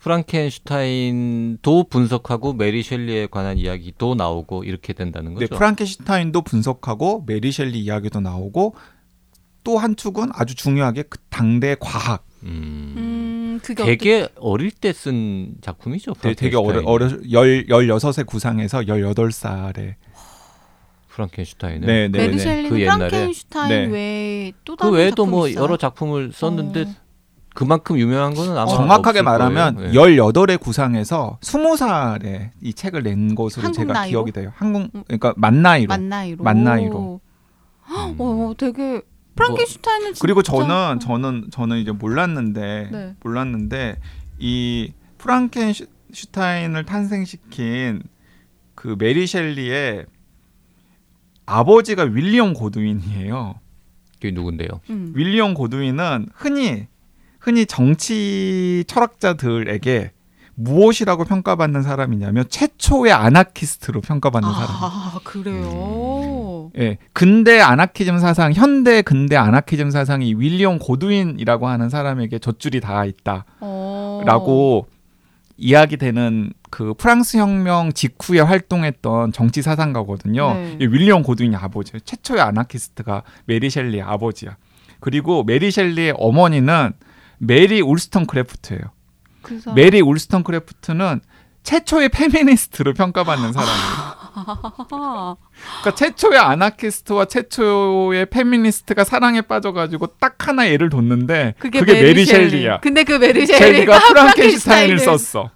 프랑켄슈타인도 0.00 1.84
분석하고 1.90 2.54
메리 2.54 2.82
셸리에 2.82 3.26
관한 3.30 3.58
이야기도 3.58 4.14
나오고 4.14 4.64
이렇게 4.64 4.92
된다는 4.92 5.34
네, 5.34 5.40
거죠. 5.46 5.56
프랑켄슈타인도 5.56 6.42
분석하고 6.42 7.24
메리 7.26 7.52
셸리 7.52 7.78
이야기도 7.80 8.20
나오고 8.20 8.74
또 9.62 9.78
한 9.78 9.94
축은 9.94 10.30
아주 10.32 10.54
중요하게 10.54 11.02
그 11.10 11.18
당대 11.28 11.76
과학 11.78 12.24
음. 12.44 12.94
음, 12.96 13.60
그게 13.62 13.84
되게 13.84 14.28
어릴 14.36 14.70
때 14.70 14.92
쓴 14.94 15.54
작품이죠. 15.60 16.14
되게, 16.14 16.34
되게 16.34 16.56
어려. 16.56 16.80
어려 16.86 17.10
열 17.30 17.68
열여섯의 17.68 18.24
구상에서 18.26 18.86
열여덟 18.88 19.32
살에 19.32 19.96
프랑켄슈타인은 21.10 21.86
네, 21.86 22.08
네, 22.08 22.18
메리 22.18 22.36
네. 22.36 22.44
셸리는 22.44 22.70
그 22.70 22.80
옛날에. 22.80 23.08
프랑켄슈타인 23.08 23.68
네. 23.68 23.86
외에 23.86 24.52
또그 24.64 24.78
다른 24.78 24.94
외에도 24.94 25.16
작품이 25.24 25.30
뭐 25.30 25.48
있어요? 25.48 25.62
여러 25.64 25.76
작품을 25.76 26.32
썼는데 26.32 26.82
어. 26.82 26.86
그만큼 27.52 27.98
유명한 27.98 28.34
거는 28.34 28.56
아마 28.56 28.66
정확하게 28.66 29.18
없을 29.18 29.22
말하면 29.24 29.74
거예요. 29.74 29.90
예. 29.90 29.94
열여덟의 29.94 30.58
구상에서 30.58 31.38
스무 31.42 31.76
살에 31.76 32.52
이 32.62 32.72
책을 32.72 33.02
낸 33.02 33.34
것으로 33.34 33.72
제가 33.72 33.92
나이로? 33.92 34.10
기억이 34.10 34.32
돼요. 34.32 34.52
한국 34.54 34.82
음. 34.94 35.02
그러니까 35.06 35.34
만 35.36 35.60
나이로. 35.62 35.88
만 35.88 36.08
나이로. 36.08 36.44
만 36.44 36.64
나이로. 36.64 37.20
음. 37.88 38.14
어, 38.18 38.52
되게 38.56 39.02
프랑켄슈타인은 39.34 40.06
진짜 40.14 40.20
그리고 40.22 40.42
저는 40.42 41.00
저는 41.00 41.48
저는 41.50 41.78
이제 41.78 41.90
몰랐는데 41.90 42.88
네. 42.92 43.14
몰랐는데 43.24 43.96
이 44.38 44.92
프랑켄슈타인을 45.18 46.84
탄생시킨 46.84 48.02
그 48.76 48.94
메리 48.98 49.26
셸리의 49.26 50.06
아버지가 51.50 52.04
윌리엄 52.04 52.54
고드윈이에요. 52.54 53.54
그게 54.14 54.30
누군데요? 54.30 54.68
음. 54.90 55.12
윌리엄 55.14 55.54
고드윈은 55.54 56.28
흔히 56.34 56.86
흔히 57.40 57.66
정치 57.66 58.84
철학자들에게 58.86 60.12
무엇이라고 60.54 61.24
평가받는 61.24 61.82
사람이냐면 61.82 62.44
최초의 62.48 63.12
아나키스트로 63.12 64.02
평가받는 64.02 64.52
사람. 64.52 64.68
아 64.70 65.20
그래요. 65.24 66.70
예, 66.78 66.98
근대 67.14 67.60
아나키즘 67.60 68.18
사상, 68.18 68.52
현대 68.52 69.00
근대 69.00 69.36
아나키즘 69.36 69.90
사상이 69.90 70.34
윌리엄 70.34 70.78
고드윈이라고 70.78 71.66
하는 71.66 71.88
사람에게 71.88 72.38
젖줄이 72.38 72.80
닿아 72.80 73.04
어. 73.60 74.20
있다라고 74.20 74.86
이야기되는 75.56 76.52
그 76.70 76.94
프랑스 76.94 77.36
혁명 77.36 77.92
직후에 77.92 78.40
활동했던 78.40 79.32
정치 79.32 79.60
사상가거든요. 79.60 80.54
네. 80.54 80.78
이 80.80 80.86
윌리엄 80.86 81.22
고드윈이 81.22 81.56
아버지, 81.56 81.92
최초의 82.04 82.40
아나키스트가 82.40 83.22
메리 83.46 83.68
셸리의 83.70 84.02
아버지야. 84.02 84.56
그리고 85.00 85.42
메리 85.42 85.70
셸리의 85.72 86.14
어머니는 86.16 86.92
메리 87.38 87.80
울스턴크래프트예요. 87.80 88.82
그 89.42 89.58
사람. 89.58 89.74
메리 89.74 90.00
울스턴크래프트는 90.00 91.20
최초의 91.62 92.08
페미니스트로 92.10 92.94
평가받는 92.94 93.52
사람이에요. 93.52 94.20
아, 94.32 95.36
그러니까 95.82 95.94
최초의 95.94 96.38
아나키스트와 96.38 97.26
최초의 97.26 98.26
페미니스트가 98.26 99.04
사랑에 99.04 99.42
빠져가지고 99.42 100.06
딱 100.18 100.46
하나 100.46 100.66
애를 100.66 100.88
뒀는데 100.88 101.54
그게, 101.58 101.82
메리 101.82 102.24
셸리야. 102.24 102.80
근데 102.80 103.04
그 103.04 103.14
메리 103.14 103.46
셸리가 103.46 103.98
프랑켄슈타인을 104.08 104.98
썼어. 105.00 105.50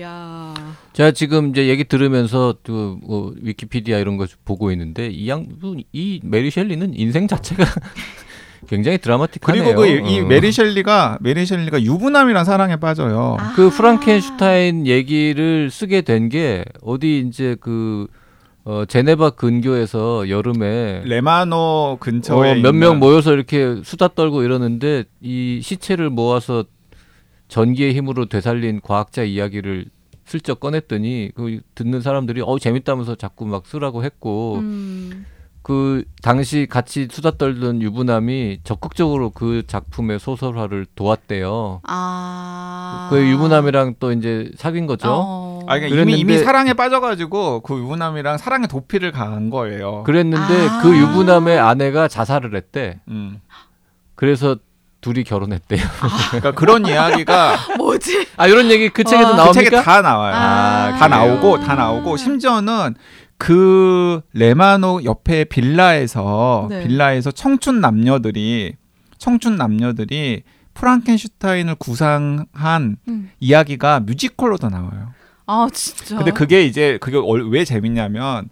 야. 0.00 0.54
제가 0.94 1.10
지금 1.10 1.50
이제 1.50 1.68
얘기 1.68 1.84
들으면서 1.84 2.54
또 2.62 2.93
뭐 2.93 3.34
위키피디아 3.42 3.98
이런 3.98 4.16
거 4.16 4.26
보고 4.44 4.70
있는데 4.72 5.08
이 5.08 5.28
양반 5.28 5.82
이 5.92 6.20
메리 6.24 6.50
셸리는 6.50 6.94
인생 6.94 7.28
자체가 7.28 7.64
굉장히 8.68 8.96
드라마틱하네요. 8.98 9.64
그리고 9.64 9.80
그 9.82 10.11
이 10.11 10.20
어. 10.20 10.24
메리 10.24 10.50
셸리가 10.52 11.18
메리 11.20 11.44
셸리가 11.44 11.82
유부남이랑 11.82 12.44
사랑에 12.44 12.76
빠져요. 12.76 13.36
아. 13.38 13.52
그 13.54 13.68
프랑켄슈타인 13.70 14.86
얘기를 14.86 15.70
쓰게 15.70 16.02
된 16.02 16.28
게 16.30 16.64
어디 16.82 17.18
이제 17.26 17.56
그 17.60 18.06
어, 18.64 18.84
제네바 18.86 19.30
근교에서 19.30 20.28
여름에 20.28 21.02
레마노 21.04 21.98
근처에 22.00 22.54
몇 22.54 22.56
있는 22.68 22.78
명 22.78 22.98
모여서 23.00 23.32
이렇게 23.34 23.80
수다 23.82 24.08
떨고 24.14 24.44
이러는데 24.44 25.04
이 25.20 25.60
시체를 25.62 26.08
모아서 26.10 26.64
전기의 27.52 27.92
힘으로 27.94 28.24
되살린 28.26 28.80
과학자 28.82 29.22
이야기를 29.24 29.84
슬쩍 30.24 30.58
꺼냈더니 30.58 31.32
그 31.34 31.60
듣는 31.74 32.00
사람들이 32.00 32.40
어 32.42 32.58
재밌다면서 32.58 33.16
자꾸 33.16 33.44
막 33.44 33.66
쓰라고 33.66 34.04
했고 34.04 34.56
음. 34.60 35.26
그 35.60 36.02
당시 36.22 36.66
같이 36.68 37.08
수다 37.10 37.32
떨던 37.32 37.82
유부남이 37.82 38.60
적극적으로 38.64 39.28
그 39.30 39.64
작품의 39.66 40.18
소설화를 40.18 40.86
도왔대요. 40.94 41.82
아. 41.84 43.08
그 43.10 43.20
유부남이랑 43.28 43.96
또 44.00 44.12
이제 44.12 44.50
사귄 44.56 44.86
거죠. 44.86 45.08
어. 45.10 45.60
아, 45.66 45.78
그러니까 45.78 45.88
이미 45.88 46.12
그랬는데- 46.14 46.18
이미 46.18 46.38
사랑에 46.38 46.72
빠져가지고 46.72 47.60
그 47.60 47.78
유부남이랑 47.78 48.38
사랑의 48.38 48.66
도피를 48.68 49.12
간 49.12 49.50
거예요. 49.50 50.04
그랬는데 50.04 50.68
아. 50.68 50.80
그 50.82 50.96
유부남의 50.96 51.58
아내가 51.58 52.08
자살을 52.08 52.56
했대. 52.56 53.00
음. 53.08 53.40
그래서 54.14 54.56
둘이 55.02 55.24
결혼했대요. 55.24 55.80
그러니까 56.30 56.52
그런 56.52 56.86
이야기가 56.86 57.56
뭐지? 57.76 58.28
아 58.38 58.46
이런 58.46 58.70
얘기 58.70 58.88
그 58.88 59.04
책에도 59.04 59.28
어. 59.28 59.32
그 59.32 59.36
나옵니까? 59.36 59.52
책에 59.64 59.82
다 59.82 60.00
나와요. 60.00 60.34
아, 60.34 60.96
다 60.98 61.08
그래요? 61.08 61.26
나오고 61.34 61.60
다 61.60 61.74
나오고 61.74 62.16
심지어는 62.16 62.94
그 63.36 64.22
레마노 64.32 65.02
옆에 65.04 65.44
빌라에서 65.44 66.68
네. 66.70 66.86
빌라에서 66.86 67.32
청춘 67.32 67.80
남녀들이 67.80 68.76
청춘 69.18 69.56
남녀들이 69.56 70.44
프랑켄슈타인을 70.74 71.74
구상한 71.74 72.96
음. 73.08 73.30
이야기가 73.40 74.00
뮤지컬로도 74.00 74.68
나와요. 74.70 75.12
아 75.46 75.66
진짜. 75.72 76.16
근데 76.16 76.30
그게 76.30 76.64
이제 76.64 76.96
그게 77.00 77.16
얼- 77.18 77.48
왜 77.50 77.64
재밌냐면 77.64 78.48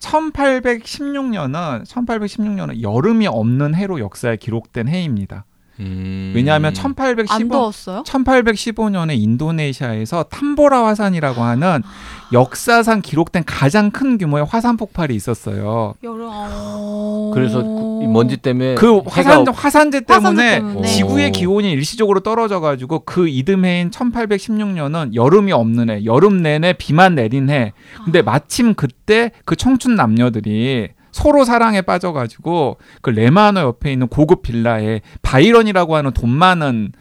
1816년은 0.00 1.86
1816년은 1.86 2.82
여름이 2.82 3.26
없는 3.26 3.74
해로 3.74 3.98
역사에 4.00 4.36
기록된 4.36 4.88
해입니다. 4.88 5.44
음. 5.80 6.32
왜냐하면 6.34 6.72
안1815 6.72 7.50
더웠어요? 7.52 8.02
1815년에 8.04 9.18
인도네시아에서 9.20 10.24
탐보라 10.24 10.86
화산이라고 10.86 11.42
하는 11.42 11.82
역사상 12.32 13.02
기록된 13.02 13.44
가장 13.46 13.90
큰 13.90 14.18
규모의 14.18 14.44
화산 14.44 14.76
폭발이 14.76 15.14
있었어요. 15.14 15.94
여름. 16.02 16.28
어... 16.30 17.30
그래서 17.34 17.62
그- 17.62 18.00
이 18.02 18.06
먼지 18.08 18.36
때문에 18.36 18.74
그 18.74 18.96
해가 18.96 19.10
화산 19.10 19.38
없- 19.48 19.48
화산재 19.64 20.00
화산재 20.06 20.06
때문에 20.06 20.54
때문에. 20.56 20.88
지구의 20.88 21.28
오. 21.28 21.32
기온이 21.32 21.70
일시적으로 21.72 22.20
떨어져 22.20 22.60
가지고 22.60 23.00
그 23.04 23.28
이듬해인 23.28 23.90
1816년은 23.90 25.14
여름이 25.14 25.52
없는 25.52 25.90
해, 25.90 26.04
여름 26.04 26.42
내내 26.42 26.72
비만 26.74 27.14
내린 27.14 27.48
해. 27.50 27.72
근데 28.04 28.22
마침 28.22 28.74
그때 28.74 29.30
그 29.44 29.54
청춘 29.56 29.94
남녀들이 29.94 30.88
서로 31.16 31.46
사랑에 31.46 31.80
빠져가지고 31.80 32.76
그 33.00 33.08
레마노 33.08 33.60
옆에 33.60 33.90
있는 33.90 34.06
고급 34.06 34.42
빌라에 34.42 35.00
바이런이라고 35.22 35.96
하는 35.96 36.12
돈 36.12 36.28
많은 36.28 36.92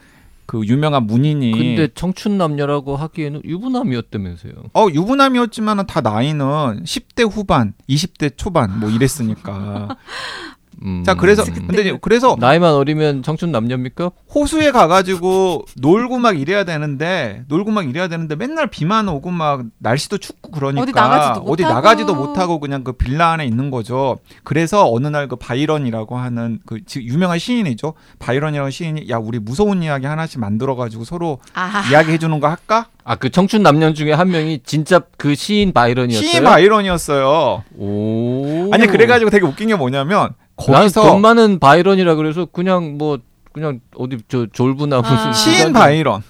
그 0.46 0.62
유명한 0.66 1.06
문인이 1.06 1.52
근데 1.52 1.90
청춘 1.94 2.38
남녀라고 2.38 2.96
하기에는 2.96 3.42
유부남이었다면서요. 3.44 4.54
어 4.74 4.88
유부남이었지만 4.90 5.86
다 5.86 6.00
나이는 6.00 6.84
10대 6.86 7.30
후반, 7.30 7.74
20대 7.90 8.38
초반 8.38 8.80
뭐 8.80 8.90
이랬으니까. 8.90 9.98
음. 10.84 11.04
자 11.06 11.14
그래서 11.14 11.44
근데 11.44 11.82
이제 11.82 11.98
그래서 12.02 12.36
나이만 12.40 12.74
어리면 12.74 13.24
청춘 13.24 13.52
남녀입니까? 13.52 14.12
호수에 14.34 14.72
가가지고 14.72 15.66
놀고 15.78 16.18
막 16.20 16.40
이래야 16.40 16.64
되는데 16.64 17.44
놀고 17.48 17.72
막 17.72 17.88
이래야 17.88 18.08
되는데 18.08 18.36
맨날 18.36 18.68
비만 18.68 19.08
오고 19.08 19.32
막 19.32 19.64
날씨도 19.80 20.18
춥고 20.18 20.52
그러니까 20.52 20.82
어디 20.84 20.92
나가지도 20.92 21.46
어디 21.46 21.64
못하고. 21.64 21.74
나가지도 21.76 22.16
못하고 22.16 22.60
그냥 22.60 22.84
그 22.84 22.92
빌라 22.94 23.32
안에 23.32 23.46
있는 23.46 23.72
거죠. 23.72 24.18
그래서 24.44 24.92
어느 24.92 25.08
날 25.08 25.26
그 25.28 25.36
바이런이라고 25.38 26.18
하는 26.18 26.60
그 26.68 26.84
지- 26.86 27.02
유명한 27.04 27.40
시인이죠. 27.40 27.94
바이런이라는 28.20 28.70
시인이 28.70 29.10
야 29.10 29.18
우리 29.18 29.40
무서운 29.40 29.82
이야기 29.82 30.06
하나씩 30.06 30.40
만들어가지고 30.40 31.04
서로 31.04 31.40
아. 31.56 31.84
이야기해 31.90 32.18
주는 32.20 32.40
거 32.40 32.48
할까? 32.48 32.88
아 33.04 33.16
그 33.16 33.30
청춘 33.30 33.64
남녀 33.64 33.92
중에 33.94 34.14
한 34.14 34.30
명이 34.30 34.62
진짜 34.66 35.00
그 35.18 35.36
시인 35.36 35.72
바이런이었어요. 35.74 36.28
시인 36.30 36.44
바이런이었어요. 36.44 37.64
오. 37.78 38.70
아니 38.72 38.88
그래가지고 38.88 39.30
되게 39.32 39.46
웃긴 39.46 39.68
게 39.70 39.76
뭐냐면 39.76 40.30
거기서 40.58 41.02
난 41.04 41.13
돈 41.13 41.22
많은 41.22 41.60
바이런이라 41.60 42.16
그래서 42.16 42.46
그냥 42.46 42.98
뭐 42.98 43.20
그냥 43.52 43.80
어디 43.96 44.18
저 44.28 44.48
졸부나 44.52 45.02
무슨 45.02 45.16
아. 45.16 45.34
시인 45.34 45.74
바이런. 45.74 46.22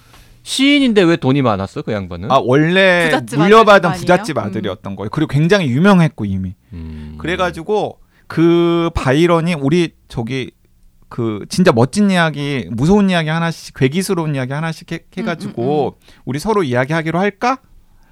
시인인데 0.42 1.02
왜 1.02 1.16
돈이 1.16 1.42
많았어 1.42 1.82
그 1.82 1.92
양반은? 1.92 2.30
아 2.30 2.38
원래 2.38 3.06
부잣집 3.06 3.38
물려받은 3.40 3.90
아들 3.90 4.00
부잣집? 4.00 4.38
아들이었던 4.38 4.94
거예요. 4.94 5.10
그리고 5.10 5.28
굉장히 5.28 5.68
유명했고 5.68 6.24
이미. 6.24 6.54
음. 6.72 7.16
그래가지고 7.18 7.98
그 8.28 8.90
바이런이 8.94 9.54
우리 9.54 9.94
저기 10.06 10.52
그 11.08 11.44
진짜 11.48 11.72
멋진 11.72 12.10
이야기, 12.10 12.68
무서운 12.70 13.10
이야기 13.10 13.28
하나씩, 13.28 13.74
괴기스러운 13.76 14.34
이야기 14.34 14.52
하나씩 14.52 14.92
해, 14.92 15.00
해가지고 15.16 15.98
우리 16.24 16.38
서로 16.38 16.62
이야기하기로 16.62 17.18
할까? 17.18 17.58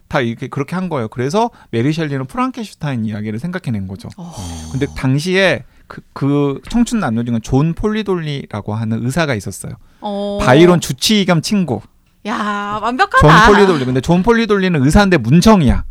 다 0.09 0.21
이렇게 0.21 0.49
그렇게 0.49 0.75
한 0.77 0.89
거예요. 0.89 1.09
그래서 1.09 1.51
메리 1.71 1.93
셸리는 1.93 2.27
프랑켄슈타인 2.27 3.05
이야기를 3.05 3.39
생각해낸 3.39 3.89
거죠. 3.89 4.09
어. 4.17 4.33
근데 4.71 4.87
당시에 4.97 5.65
그, 5.87 6.01
그 6.13 6.61
청춘 6.69 7.01
남녀 7.01 7.23
중에 7.25 7.41
존 7.43 7.75
폴리도리라고 7.75 8.75
하는 8.75 9.05
의사가 9.05 9.35
있었어요. 9.35 9.75
어. 10.01 10.39
바이런 10.41 10.81
주치의 10.81 11.25
겸 11.27 11.43
친구. 11.43 11.81
야 12.27 12.49
존 12.49 12.83
완벽하다. 12.83 13.47
폴리도리. 13.53 13.85
근데 13.85 14.01
존 14.01 14.23
폴리도리는 14.23 14.83
의사인데 14.83 15.19
문청이야. 15.19 15.85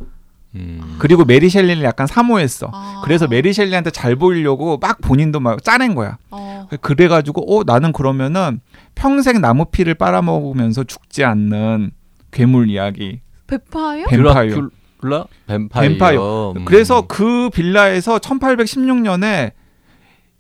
음. 0.56 0.96
그리고 1.00 1.26
메리 1.26 1.50
셸리를 1.50 1.84
약간 1.84 2.06
사모했어. 2.08 2.70
아. 2.72 3.02
그래서 3.04 3.28
메리 3.28 3.54
셸리한테 3.54 3.92
잘 3.92 4.16
보이려고 4.16 4.78
막 4.78 5.02
본인도 5.02 5.40
막 5.40 5.64
짜낸 5.64 5.96
거야. 5.96 6.18
어. 6.30 6.68
그래가지고 6.82 7.60
어 7.60 7.64
나는 7.66 7.92
그러면은 7.92 8.60
평생 8.96 9.42
남의 9.42 9.66
피를 9.66 9.96
빨아먹으면서 9.96 10.84
죽지 10.84 11.24
않는 11.24 11.92
괴물 12.32 12.70
이야기. 12.70 13.22
베파요? 13.48 14.06
뱀파이어. 14.08 14.56
드라큘라? 15.02 15.28
뱀파이어. 15.48 15.90
뱀파이어. 15.90 16.54
음. 16.58 16.66
그래서 16.66 17.06
그 17.08 17.50
빌라에서 17.52 18.20
1816년에 18.20 19.52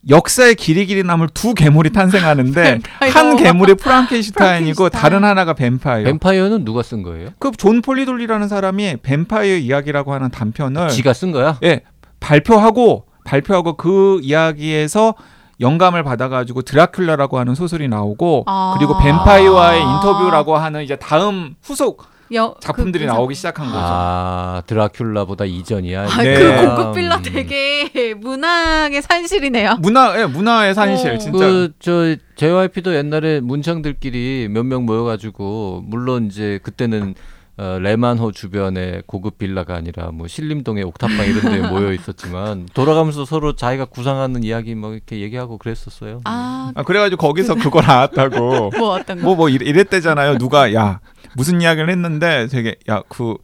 역사에 0.09 0.55
길이 0.55 0.85
길이 0.85 1.03
남을 1.03 1.29
두 1.33 1.53
괴물이 1.53 1.91
탄생하는데. 1.91 2.79
한 3.13 3.35
괴물이 3.37 3.75
프랑켄슈타인이고 3.75 4.75
프랑켄슈타인. 4.89 4.89
다른 5.01 5.23
하나가 5.23 5.53
뱀파이어. 5.53 6.03
뱀파이어는 6.05 6.65
누가 6.65 6.83
쓴 6.83 7.03
거예요? 7.03 7.29
그 7.39 7.51
존 7.57 7.81
폴리도리라는 7.81 8.47
사람이 8.47 8.97
뱀파이어 9.01 9.57
이야기라고 9.57 10.13
하는 10.13 10.29
단편을 10.29 10.89
지가 10.89 11.13
쓴 11.13 11.31
거야? 11.31 11.57
예 11.63 11.81
발표하고 12.19 13.05
발표하고 13.23 13.77
그 13.77 14.19
이야기에서 14.21 15.15
영감을 15.61 16.03
받아가지고 16.03 16.63
드라큘라라고 16.63 17.35
하는 17.35 17.55
소설이 17.55 17.87
나오고 17.87 18.43
아. 18.47 18.75
그리고 18.77 18.97
뱀파이어와의 18.97 19.81
인터뷰라고 19.81 20.57
하는 20.57 20.83
이제 20.83 20.95
다음 20.97 21.55
후속 21.63 22.03
여- 22.35 22.55
작품들이 22.59 23.05
그- 23.05 23.09
그 23.11 23.15
나오기 23.15 23.35
시작한 23.35 23.65
거죠. 23.67 23.77
아 23.79 24.63
드라큘라보다 24.67 25.47
이전이야. 25.47 26.07
아, 26.09 26.23
네. 26.23 26.33
그 26.35 26.75
고급 26.75 26.93
빌라 26.95 27.17
음. 27.17 27.21
되게 27.23 28.13
문학의 28.19 29.01
산실이네요. 29.01 29.77
문화 29.81 30.19
예, 30.21 30.25
문화의 30.25 30.73
산실 30.73 31.11
어. 31.13 31.17
진짜 31.17 31.37
그저 31.47 32.15
JYP도 32.35 32.95
옛날에 32.95 33.39
문청들끼리 33.41 34.47
몇 34.49 34.63
명 34.65 34.85
모여가지고 34.85 35.83
물론 35.85 36.27
이제 36.27 36.59
그때는 36.63 37.15
어, 37.55 37.77
레만호 37.79 38.31
주변에 38.31 39.03
고급 39.05 39.37
빌라가 39.37 39.75
아니라 39.75 40.09
뭐 40.11 40.27
신림동에 40.27 40.81
옥탑방 40.81 41.27
이런 41.27 41.41
데 41.61 41.67
모여 41.67 41.93
있었지만 41.93 42.67
돌아가면서 42.73 43.25
서로 43.25 43.55
자기가 43.55 43.85
구상하는 43.85 44.43
이야기 44.43 44.73
뭐 44.73 44.93
이렇게 44.93 45.19
얘기하고 45.19 45.59
그랬었어요. 45.59 46.21
아, 46.23 46.71
아, 46.73 46.81
그래 46.81 46.97
가지고 46.97 47.27
거기서 47.27 47.53
그거 47.55 47.81
나왔다고 47.81 48.71
뭐 48.79 48.89
어떤 48.95 49.17
거? 49.21 49.23
뭐뭐 49.35 49.49
이랬대잖아요. 49.49 50.39
누가 50.39 50.73
야 50.73 50.99
무슨 51.35 51.61
이야기를 51.61 51.89
했는데 51.89 52.47
되게 52.47 52.75
야그그 52.87 53.37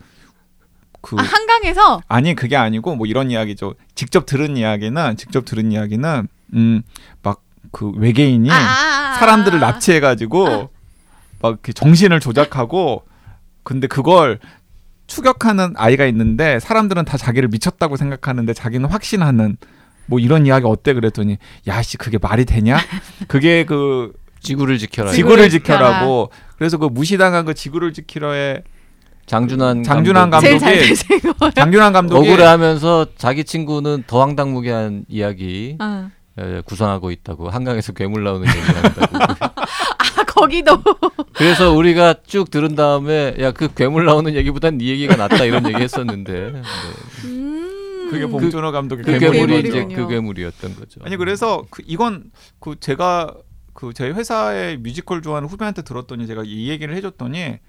그, 1.02 1.16
아, 1.18 1.24
한강에서 1.24 2.02
아니 2.08 2.36
그게 2.36 2.56
아니고 2.56 2.96
뭐 2.96 3.08
이런 3.08 3.32
이야기죠. 3.32 3.76
직접 3.96 4.26
들은 4.26 4.58
이야기는 4.58 5.18
직접 5.18 5.46
들은 5.46 5.72
이야기는 5.72 6.28
음막 6.54 7.42
그 7.72 7.92
외계인이 7.92 8.50
아, 8.52 8.56
아, 8.56 8.60
아, 8.60 9.14
사람들을 9.16 9.64
아. 9.64 9.72
납치해 9.72 10.00
가지고 10.00 10.70
막 11.42 11.50
이렇게 11.50 11.74
정신을 11.74 12.20
조작하고 12.20 13.06
근데 13.64 13.88
그걸 13.88 14.40
추격하는 15.08 15.74
아이가 15.76 16.06
있는데 16.06 16.60
사람들은 16.60 17.06
다 17.06 17.18
자기를 17.18 17.50
미쳤다고 17.50 17.98
생각하는데 17.98 18.54
자기는 18.54 18.90
확신하는 18.90 19.58
뭐 20.06 20.20
이런 20.20 20.46
이야기 20.46 20.66
어때 20.66 20.94
그랬더니 20.94 21.38
야씨 21.68 21.98
그게 21.98 22.18
말이 22.20 22.46
되냐? 22.46 22.78
그게 23.28 23.64
그 23.64 24.14
지구를 24.42 24.78
지켜라. 24.78 25.12
지구를 25.12 25.50
지켜라. 25.50 25.80
지켜라고 25.90 26.32
그래서 26.58 26.78
그 26.78 26.86
무시당한 26.86 27.46
그 27.46 27.54
지구를 27.54 27.94
지키러의 27.94 28.64
장준환 29.26 29.84
장준환 29.84 30.30
감독이. 30.32 30.60
장준환 31.56 31.94
감독이 31.94 32.28
억울해하면서 32.28 33.08
자기 33.18 33.44
친구는 33.44 34.04
더 34.08 34.22
황당무계한 34.22 35.06
이야기 35.08 35.78
어. 35.80 36.10
에, 36.40 36.62
구상하고 36.66 37.12
있다고 37.12 37.50
한강에서 37.50 37.94
괴물 37.94 38.24
나오는 38.24 38.48
얘기 38.48 38.58
한다고. 38.60 39.18
아 40.00 40.24
거기도 40.26 40.82
그래서 41.36 41.72
우리가 41.74 42.16
쭉 42.26 42.50
들은 42.50 42.74
다음에 42.76 43.36
야 43.40 43.52
그 43.52 43.74
괴물 43.74 44.06
나오는 44.06 44.34
얘기보단 44.34 44.78
네 44.78 44.86
얘기가 44.88 45.16
낫다 45.16 45.44
이런 45.44 45.68
얘기 45.68 45.82
했었는데 45.82 46.52
네. 46.54 46.62
음. 47.26 48.08
그게 48.10 48.26
봉준호 48.26 48.72
감독의 48.72 49.04
그 49.06 49.20
괴물이죠. 49.20 49.46
괴물이 49.48 49.68
이제. 49.70 49.96
그 49.96 50.08
괴물이었던 50.08 50.76
거죠. 50.76 51.02
아니 51.04 51.16
그래서 51.18 51.64
그 51.70 51.84
이건 51.86 52.24
그 52.60 52.76
제가 52.80 53.34
그 53.80 53.94
저희 53.94 54.12
회사의 54.12 54.76
뮤지컬 54.80 55.22
좋아하는 55.22 55.48
후배한테 55.48 55.84
들었더니 55.84 56.28
제가 56.28 56.44
이 56.46 56.68
얘기를 56.68 56.94
해줬더니 56.98 57.60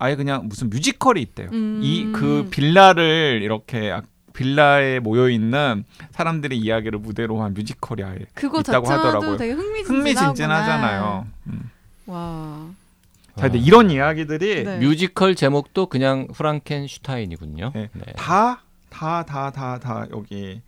아예 0.00 0.16
그냥 0.16 0.48
무슨 0.48 0.68
뮤지컬이 0.70 1.22
있대요. 1.22 1.50
음. 1.52 1.78
이그 1.84 2.48
빌라를 2.50 3.38
이렇게 3.44 3.88
약- 3.90 4.06
빌라에 4.32 4.98
모여 4.98 5.28
있는 5.28 5.84
사람들의 6.10 6.58
이야기를 6.58 6.98
무대로 6.98 7.40
한 7.42 7.54
뮤지컬이 7.54 8.02
아예 8.02 8.18
그거 8.34 8.58
있다고 8.60 8.86
자체도 8.88 9.06
하더라고요. 9.08 9.36
되게 9.36 9.52
흥미진진하구나. 9.52 9.98
흥미진진 9.98 10.50
하잖아요. 10.50 11.26
음. 11.46 11.70
와. 12.06 12.66
자, 13.36 13.42
근데 13.48 13.58
이런 13.58 13.90
이야기들이 13.92 14.64
네. 14.64 14.78
뮤지컬 14.78 15.36
제목도 15.36 15.86
그냥 15.86 16.26
프랑켄슈타인이군요. 16.34 17.70
네. 17.74 17.88
네. 17.92 18.12
다 18.16 18.58
다 18.90 19.22
다 19.24 19.50
다 19.52 19.78
다 19.78 20.06
여기 20.12 20.60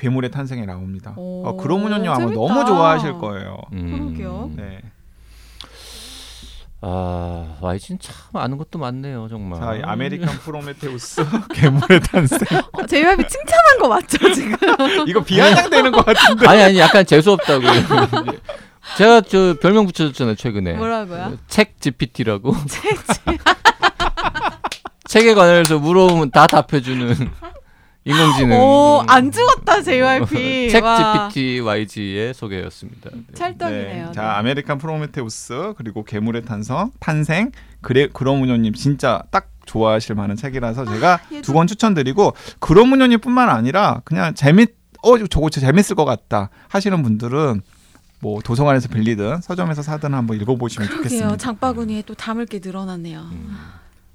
괴물의 0.00 0.30
탄생에 0.30 0.64
나옵니다. 0.64 1.12
오, 1.16 1.46
어, 1.46 1.56
그러믄요 1.56 2.10
아마. 2.10 2.24
너무 2.30 2.64
좋아하실 2.64 3.18
거예요. 3.18 3.58
음. 3.72 4.14
그러게요. 4.14 4.50
네. 4.56 4.80
아, 6.82 7.58
YG는 7.60 7.98
참 8.00 8.14
아는 8.32 8.56
것도 8.56 8.78
많네요, 8.78 9.28
정말. 9.28 9.60
자, 9.60 9.74
이 9.74 9.82
아메리칸 9.82 10.38
프로메테우스 10.38 11.22
괴물의 11.52 12.00
탄생. 12.00 12.38
어, 12.72 12.86
JYP 12.86 13.28
칭찬한 13.28 13.78
거 13.80 13.88
맞죠 13.88 14.32
지금? 14.32 14.56
이거 15.06 15.22
비아냥대는 15.22 15.92
것 15.92 16.06
같은데. 16.06 16.48
아니 16.48 16.62
아니 16.62 16.78
약간 16.78 17.04
재수 17.04 17.32
없다고. 17.32 17.64
제가 18.96 19.20
저 19.20 19.56
별명 19.60 19.84
붙여줬잖아요 19.84 20.36
최근에. 20.36 20.72
뭐라고요? 20.72 21.36
책 21.48 21.78
GPT라고. 21.80 22.54
책에 25.06 25.34
관해서 25.34 25.78
물어보면 25.78 26.30
다 26.30 26.46
답해주는 26.46 27.30
인공지능. 28.10 28.58
오, 28.60 29.02
안 29.06 29.30
죽었다 29.30 29.82
JYP. 29.82 30.70
책 30.70 30.82
와. 30.84 31.28
GPT 31.28 31.60
YG의 31.60 32.34
소개였습니다. 32.34 33.10
네. 33.12 33.22
찰떡이네요. 33.34 34.06
네. 34.08 34.12
자, 34.12 34.36
아메리칸 34.38 34.78
프로메테우스 34.78 35.74
그리고 35.76 36.04
괴물의 36.04 36.44
탄성, 36.44 36.90
탄생. 37.00 37.52
그래 37.80 38.08
그러믄요님 38.12 38.74
진짜 38.74 39.22
딱 39.30 39.48
좋아하실 39.66 40.14
만한 40.16 40.36
책이라서 40.36 40.84
제가 40.84 41.20
얘도- 41.32 41.42
두 41.44 41.50
권 41.50 41.66
추천드리고 41.66 42.34
그러믄요님뿐만 42.58 43.48
아니라 43.48 44.00
그냥 44.04 44.34
재밌 44.34 44.78
어 45.02 45.16
저거 45.28 45.48
진짜 45.48 45.66
재밌을 45.68 45.96
것 45.96 46.04
같다 46.04 46.50
하시는 46.68 47.02
분들은 47.02 47.62
뭐 48.20 48.42
도서관에서 48.42 48.88
빌리든 48.88 49.40
서점에서 49.40 49.80
사든 49.80 50.12
한번 50.12 50.36
읽어보시면 50.38 50.88
그러게요. 50.88 51.08
좋겠습니다. 51.08 51.36
장바구니에 51.38 52.02
또 52.04 52.12
담을 52.14 52.44
게 52.44 52.60
늘어났네요. 52.62 53.20
음. 53.32 53.56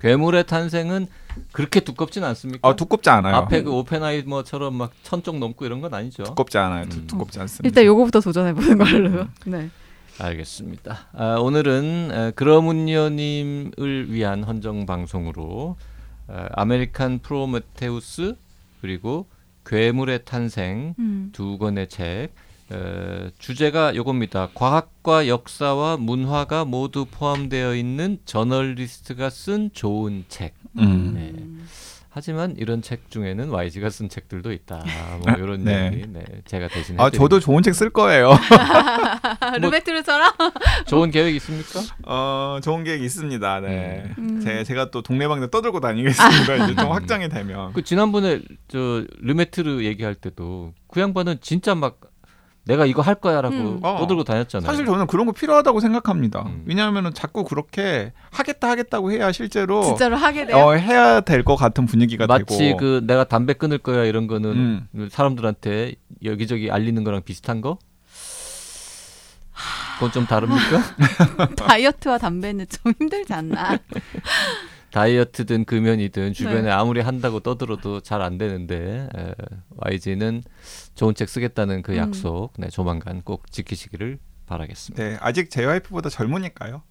괴물의 0.10 0.46
탄생은 0.46 1.08
그렇게 1.52 1.80
두껍진 1.80 2.24
않습니까? 2.24 2.68
아 2.70 2.76
두껍지 2.76 3.10
않아요. 3.10 3.36
앞에 3.36 3.64
그 3.64 3.72
오펜하이머처럼 3.72 4.76
막 4.76 4.92
천 5.04 5.24
쪽 5.24 5.40
넘고 5.40 5.66
이런 5.66 5.82
건 5.82 5.94
아니죠. 5.96 6.24
두껍지 6.24 6.60
않아요. 6.60 6.88
두, 6.88 7.00
음. 7.00 7.08
두껍지 7.08 7.40
않습니다. 7.40 7.68
일단 7.68 7.86
요거부터 7.86 8.20
도전해 8.20 8.54
보는 8.54 8.78
걸로. 8.78 9.26
네. 9.48 9.70
알겠습니다. 10.20 11.08
아, 11.14 11.36
오늘은 11.40 12.10
에, 12.14 12.32
그러믄요님을 12.36 14.12
위한 14.14 14.44
헌정 14.44 14.86
방송으로 14.86 15.76
에, 16.30 16.34
아메리칸 16.54 17.20
프로메테우스 17.20 18.36
그리고 18.82 19.26
괴물의 19.66 20.24
탄생 20.26 20.94
음. 21.00 21.30
두 21.34 21.58
권의 21.58 21.90
책 21.90 22.30
에, 22.72 23.30
주제가 23.38 23.96
요겁니다. 23.96 24.50
과학과 24.54 25.28
역사와 25.28 25.98
문화가 25.98 26.66
모두 26.66 27.06
포함되어 27.06 27.76
있는 27.76 28.18
저널리스트가 28.26 29.30
쓴 29.30 29.70
좋은 29.74 30.26
책. 30.30 30.54
음. 30.80 31.14
네. 31.14 31.34
하지만 32.10 32.56
이런 32.58 32.82
책 32.82 33.12
중에는 33.12 33.50
YG가 33.52 33.90
쓴 33.90 34.08
책들도 34.08 34.54
있다. 34.54 34.86
뭐 35.26 35.34
이런 35.36 35.66
네. 35.66 35.92
얘기 35.94 36.08
네, 36.08 36.24
제가 36.46 36.70
대신 36.70 36.98
아 36.98 37.10
저도 37.10 37.42
좋은 37.42 37.62
책 37.62 37.74
쓸 37.74 37.90
거예요. 37.90 38.32
루베트르처럼? 39.60 40.32
좋은 40.88 41.12
계획 41.12 41.36
있습니까? 41.36 41.82
어 42.06 42.60
좋은 42.64 42.86
계획 42.86 43.04
있습니다. 43.04 43.60
네. 43.60 44.06
음. 44.18 44.40
제, 44.42 44.64
제가 44.64 44.92
또 44.92 45.02
동네방네 45.02 45.50
떠들고 45.50 45.82
다니겠습니다. 45.82 46.56
이제 46.64 46.76
좀 46.76 46.92
확장이 46.92 47.28
되면. 47.28 47.74
그 47.74 47.84
지난번에 47.84 48.40
저 48.70 49.04
르메트르 49.20 49.84
얘기할 49.84 50.16
때도 50.16 50.74
그 50.88 51.02
양반은 51.02 51.40
진짜 51.42 51.76
막 51.76 52.00
내가 52.66 52.86
이거 52.86 53.02
할 53.02 53.16
거야라고 53.16 53.56
음. 53.56 53.80
어. 53.84 53.98
떠들고 54.00 54.24
다녔잖아요. 54.24 54.66
사실 54.70 54.86
저는 54.86 55.08
그런 55.08 55.26
거 55.28 55.32
필요하다고 55.32 55.80
생각합니다. 55.80 56.42
음. 56.48 56.64
왜냐하면 56.66 57.14
자꾸 57.14 57.44
그렇게 57.44 58.12
하겠다 58.32 58.70
하겠다고 58.70 59.12
해야 59.12 59.32
실제로 59.32 59.84
진짜로 59.84 60.16
하게 60.16 60.46
돼요. 60.48 60.58
어, 60.58 60.74
해야 60.74 61.22
될 61.22 61.44
것 61.44 61.56
같은 61.56 61.86
분위기가 61.86 62.26
마치 62.26 62.58
되고. 62.58 62.78
그 62.78 63.02
내가 63.06 63.24
담배 63.24 63.54
끊을 63.54 63.78
거야 63.78 64.04
이런 64.06 64.26
거는 64.28 64.88
음. 64.96 65.10
사람들한테 65.12 65.96
여기저기 66.24 66.72
알리는 66.72 67.04
거랑 67.04 67.22
비슷한 67.24 67.62
거? 67.62 67.78
그건 69.96 70.12
좀 70.12 70.26
다릅니까? 70.26 70.82
다이어트와 71.56 72.18
담배는 72.18 72.66
좀 72.68 72.94
힘들지 73.00 73.32
않나. 73.34 73.78
다이어트든 74.96 75.66
금연이든 75.66 76.32
주변에 76.32 76.62
네. 76.62 76.72
아무리 76.72 77.02
한다고 77.02 77.42
떠들어도 77.42 78.00
잘 78.00 78.22
안 78.22 78.38
되는데 78.38 79.10
에, 79.14 79.34
YG는 79.76 80.42
좋은 80.96 81.14
책 81.14 81.28
쓰겠다는 81.28 81.82
그 81.82 81.92
음. 81.92 81.98
약속 81.98 82.54
네, 82.58 82.70
조만간 82.70 83.22
꼭 83.22 83.52
지키시기를 83.52 84.20
바라겠습니다. 84.46 85.04
네, 85.04 85.18
아직 85.20 85.50
JYP보다 85.52 86.10
젊으니까요. 86.10 86.82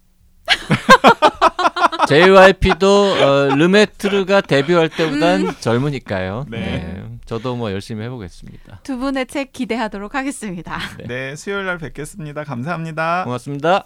JYP도 2.07 2.87
어, 2.87 3.55
르메트르가 3.55 4.41
데뷔할 4.41 4.89
때보단 4.89 5.47
음. 5.47 5.51
젊으니까요. 5.59 6.45
네. 6.47 6.59
네, 6.59 7.03
저도 7.25 7.55
뭐 7.55 7.71
열심히 7.71 8.03
해보겠습니다. 8.05 8.81
두 8.83 8.99
분의 8.99 9.25
책 9.25 9.51
기대하도록 9.51 10.13
하겠습니다. 10.13 10.77
네. 10.99 11.07
네, 11.07 11.35
수요일 11.35 11.65
날 11.65 11.79
뵙겠습니다. 11.79 12.43
감사합니다. 12.43 13.23
고맙습니다. 13.23 13.85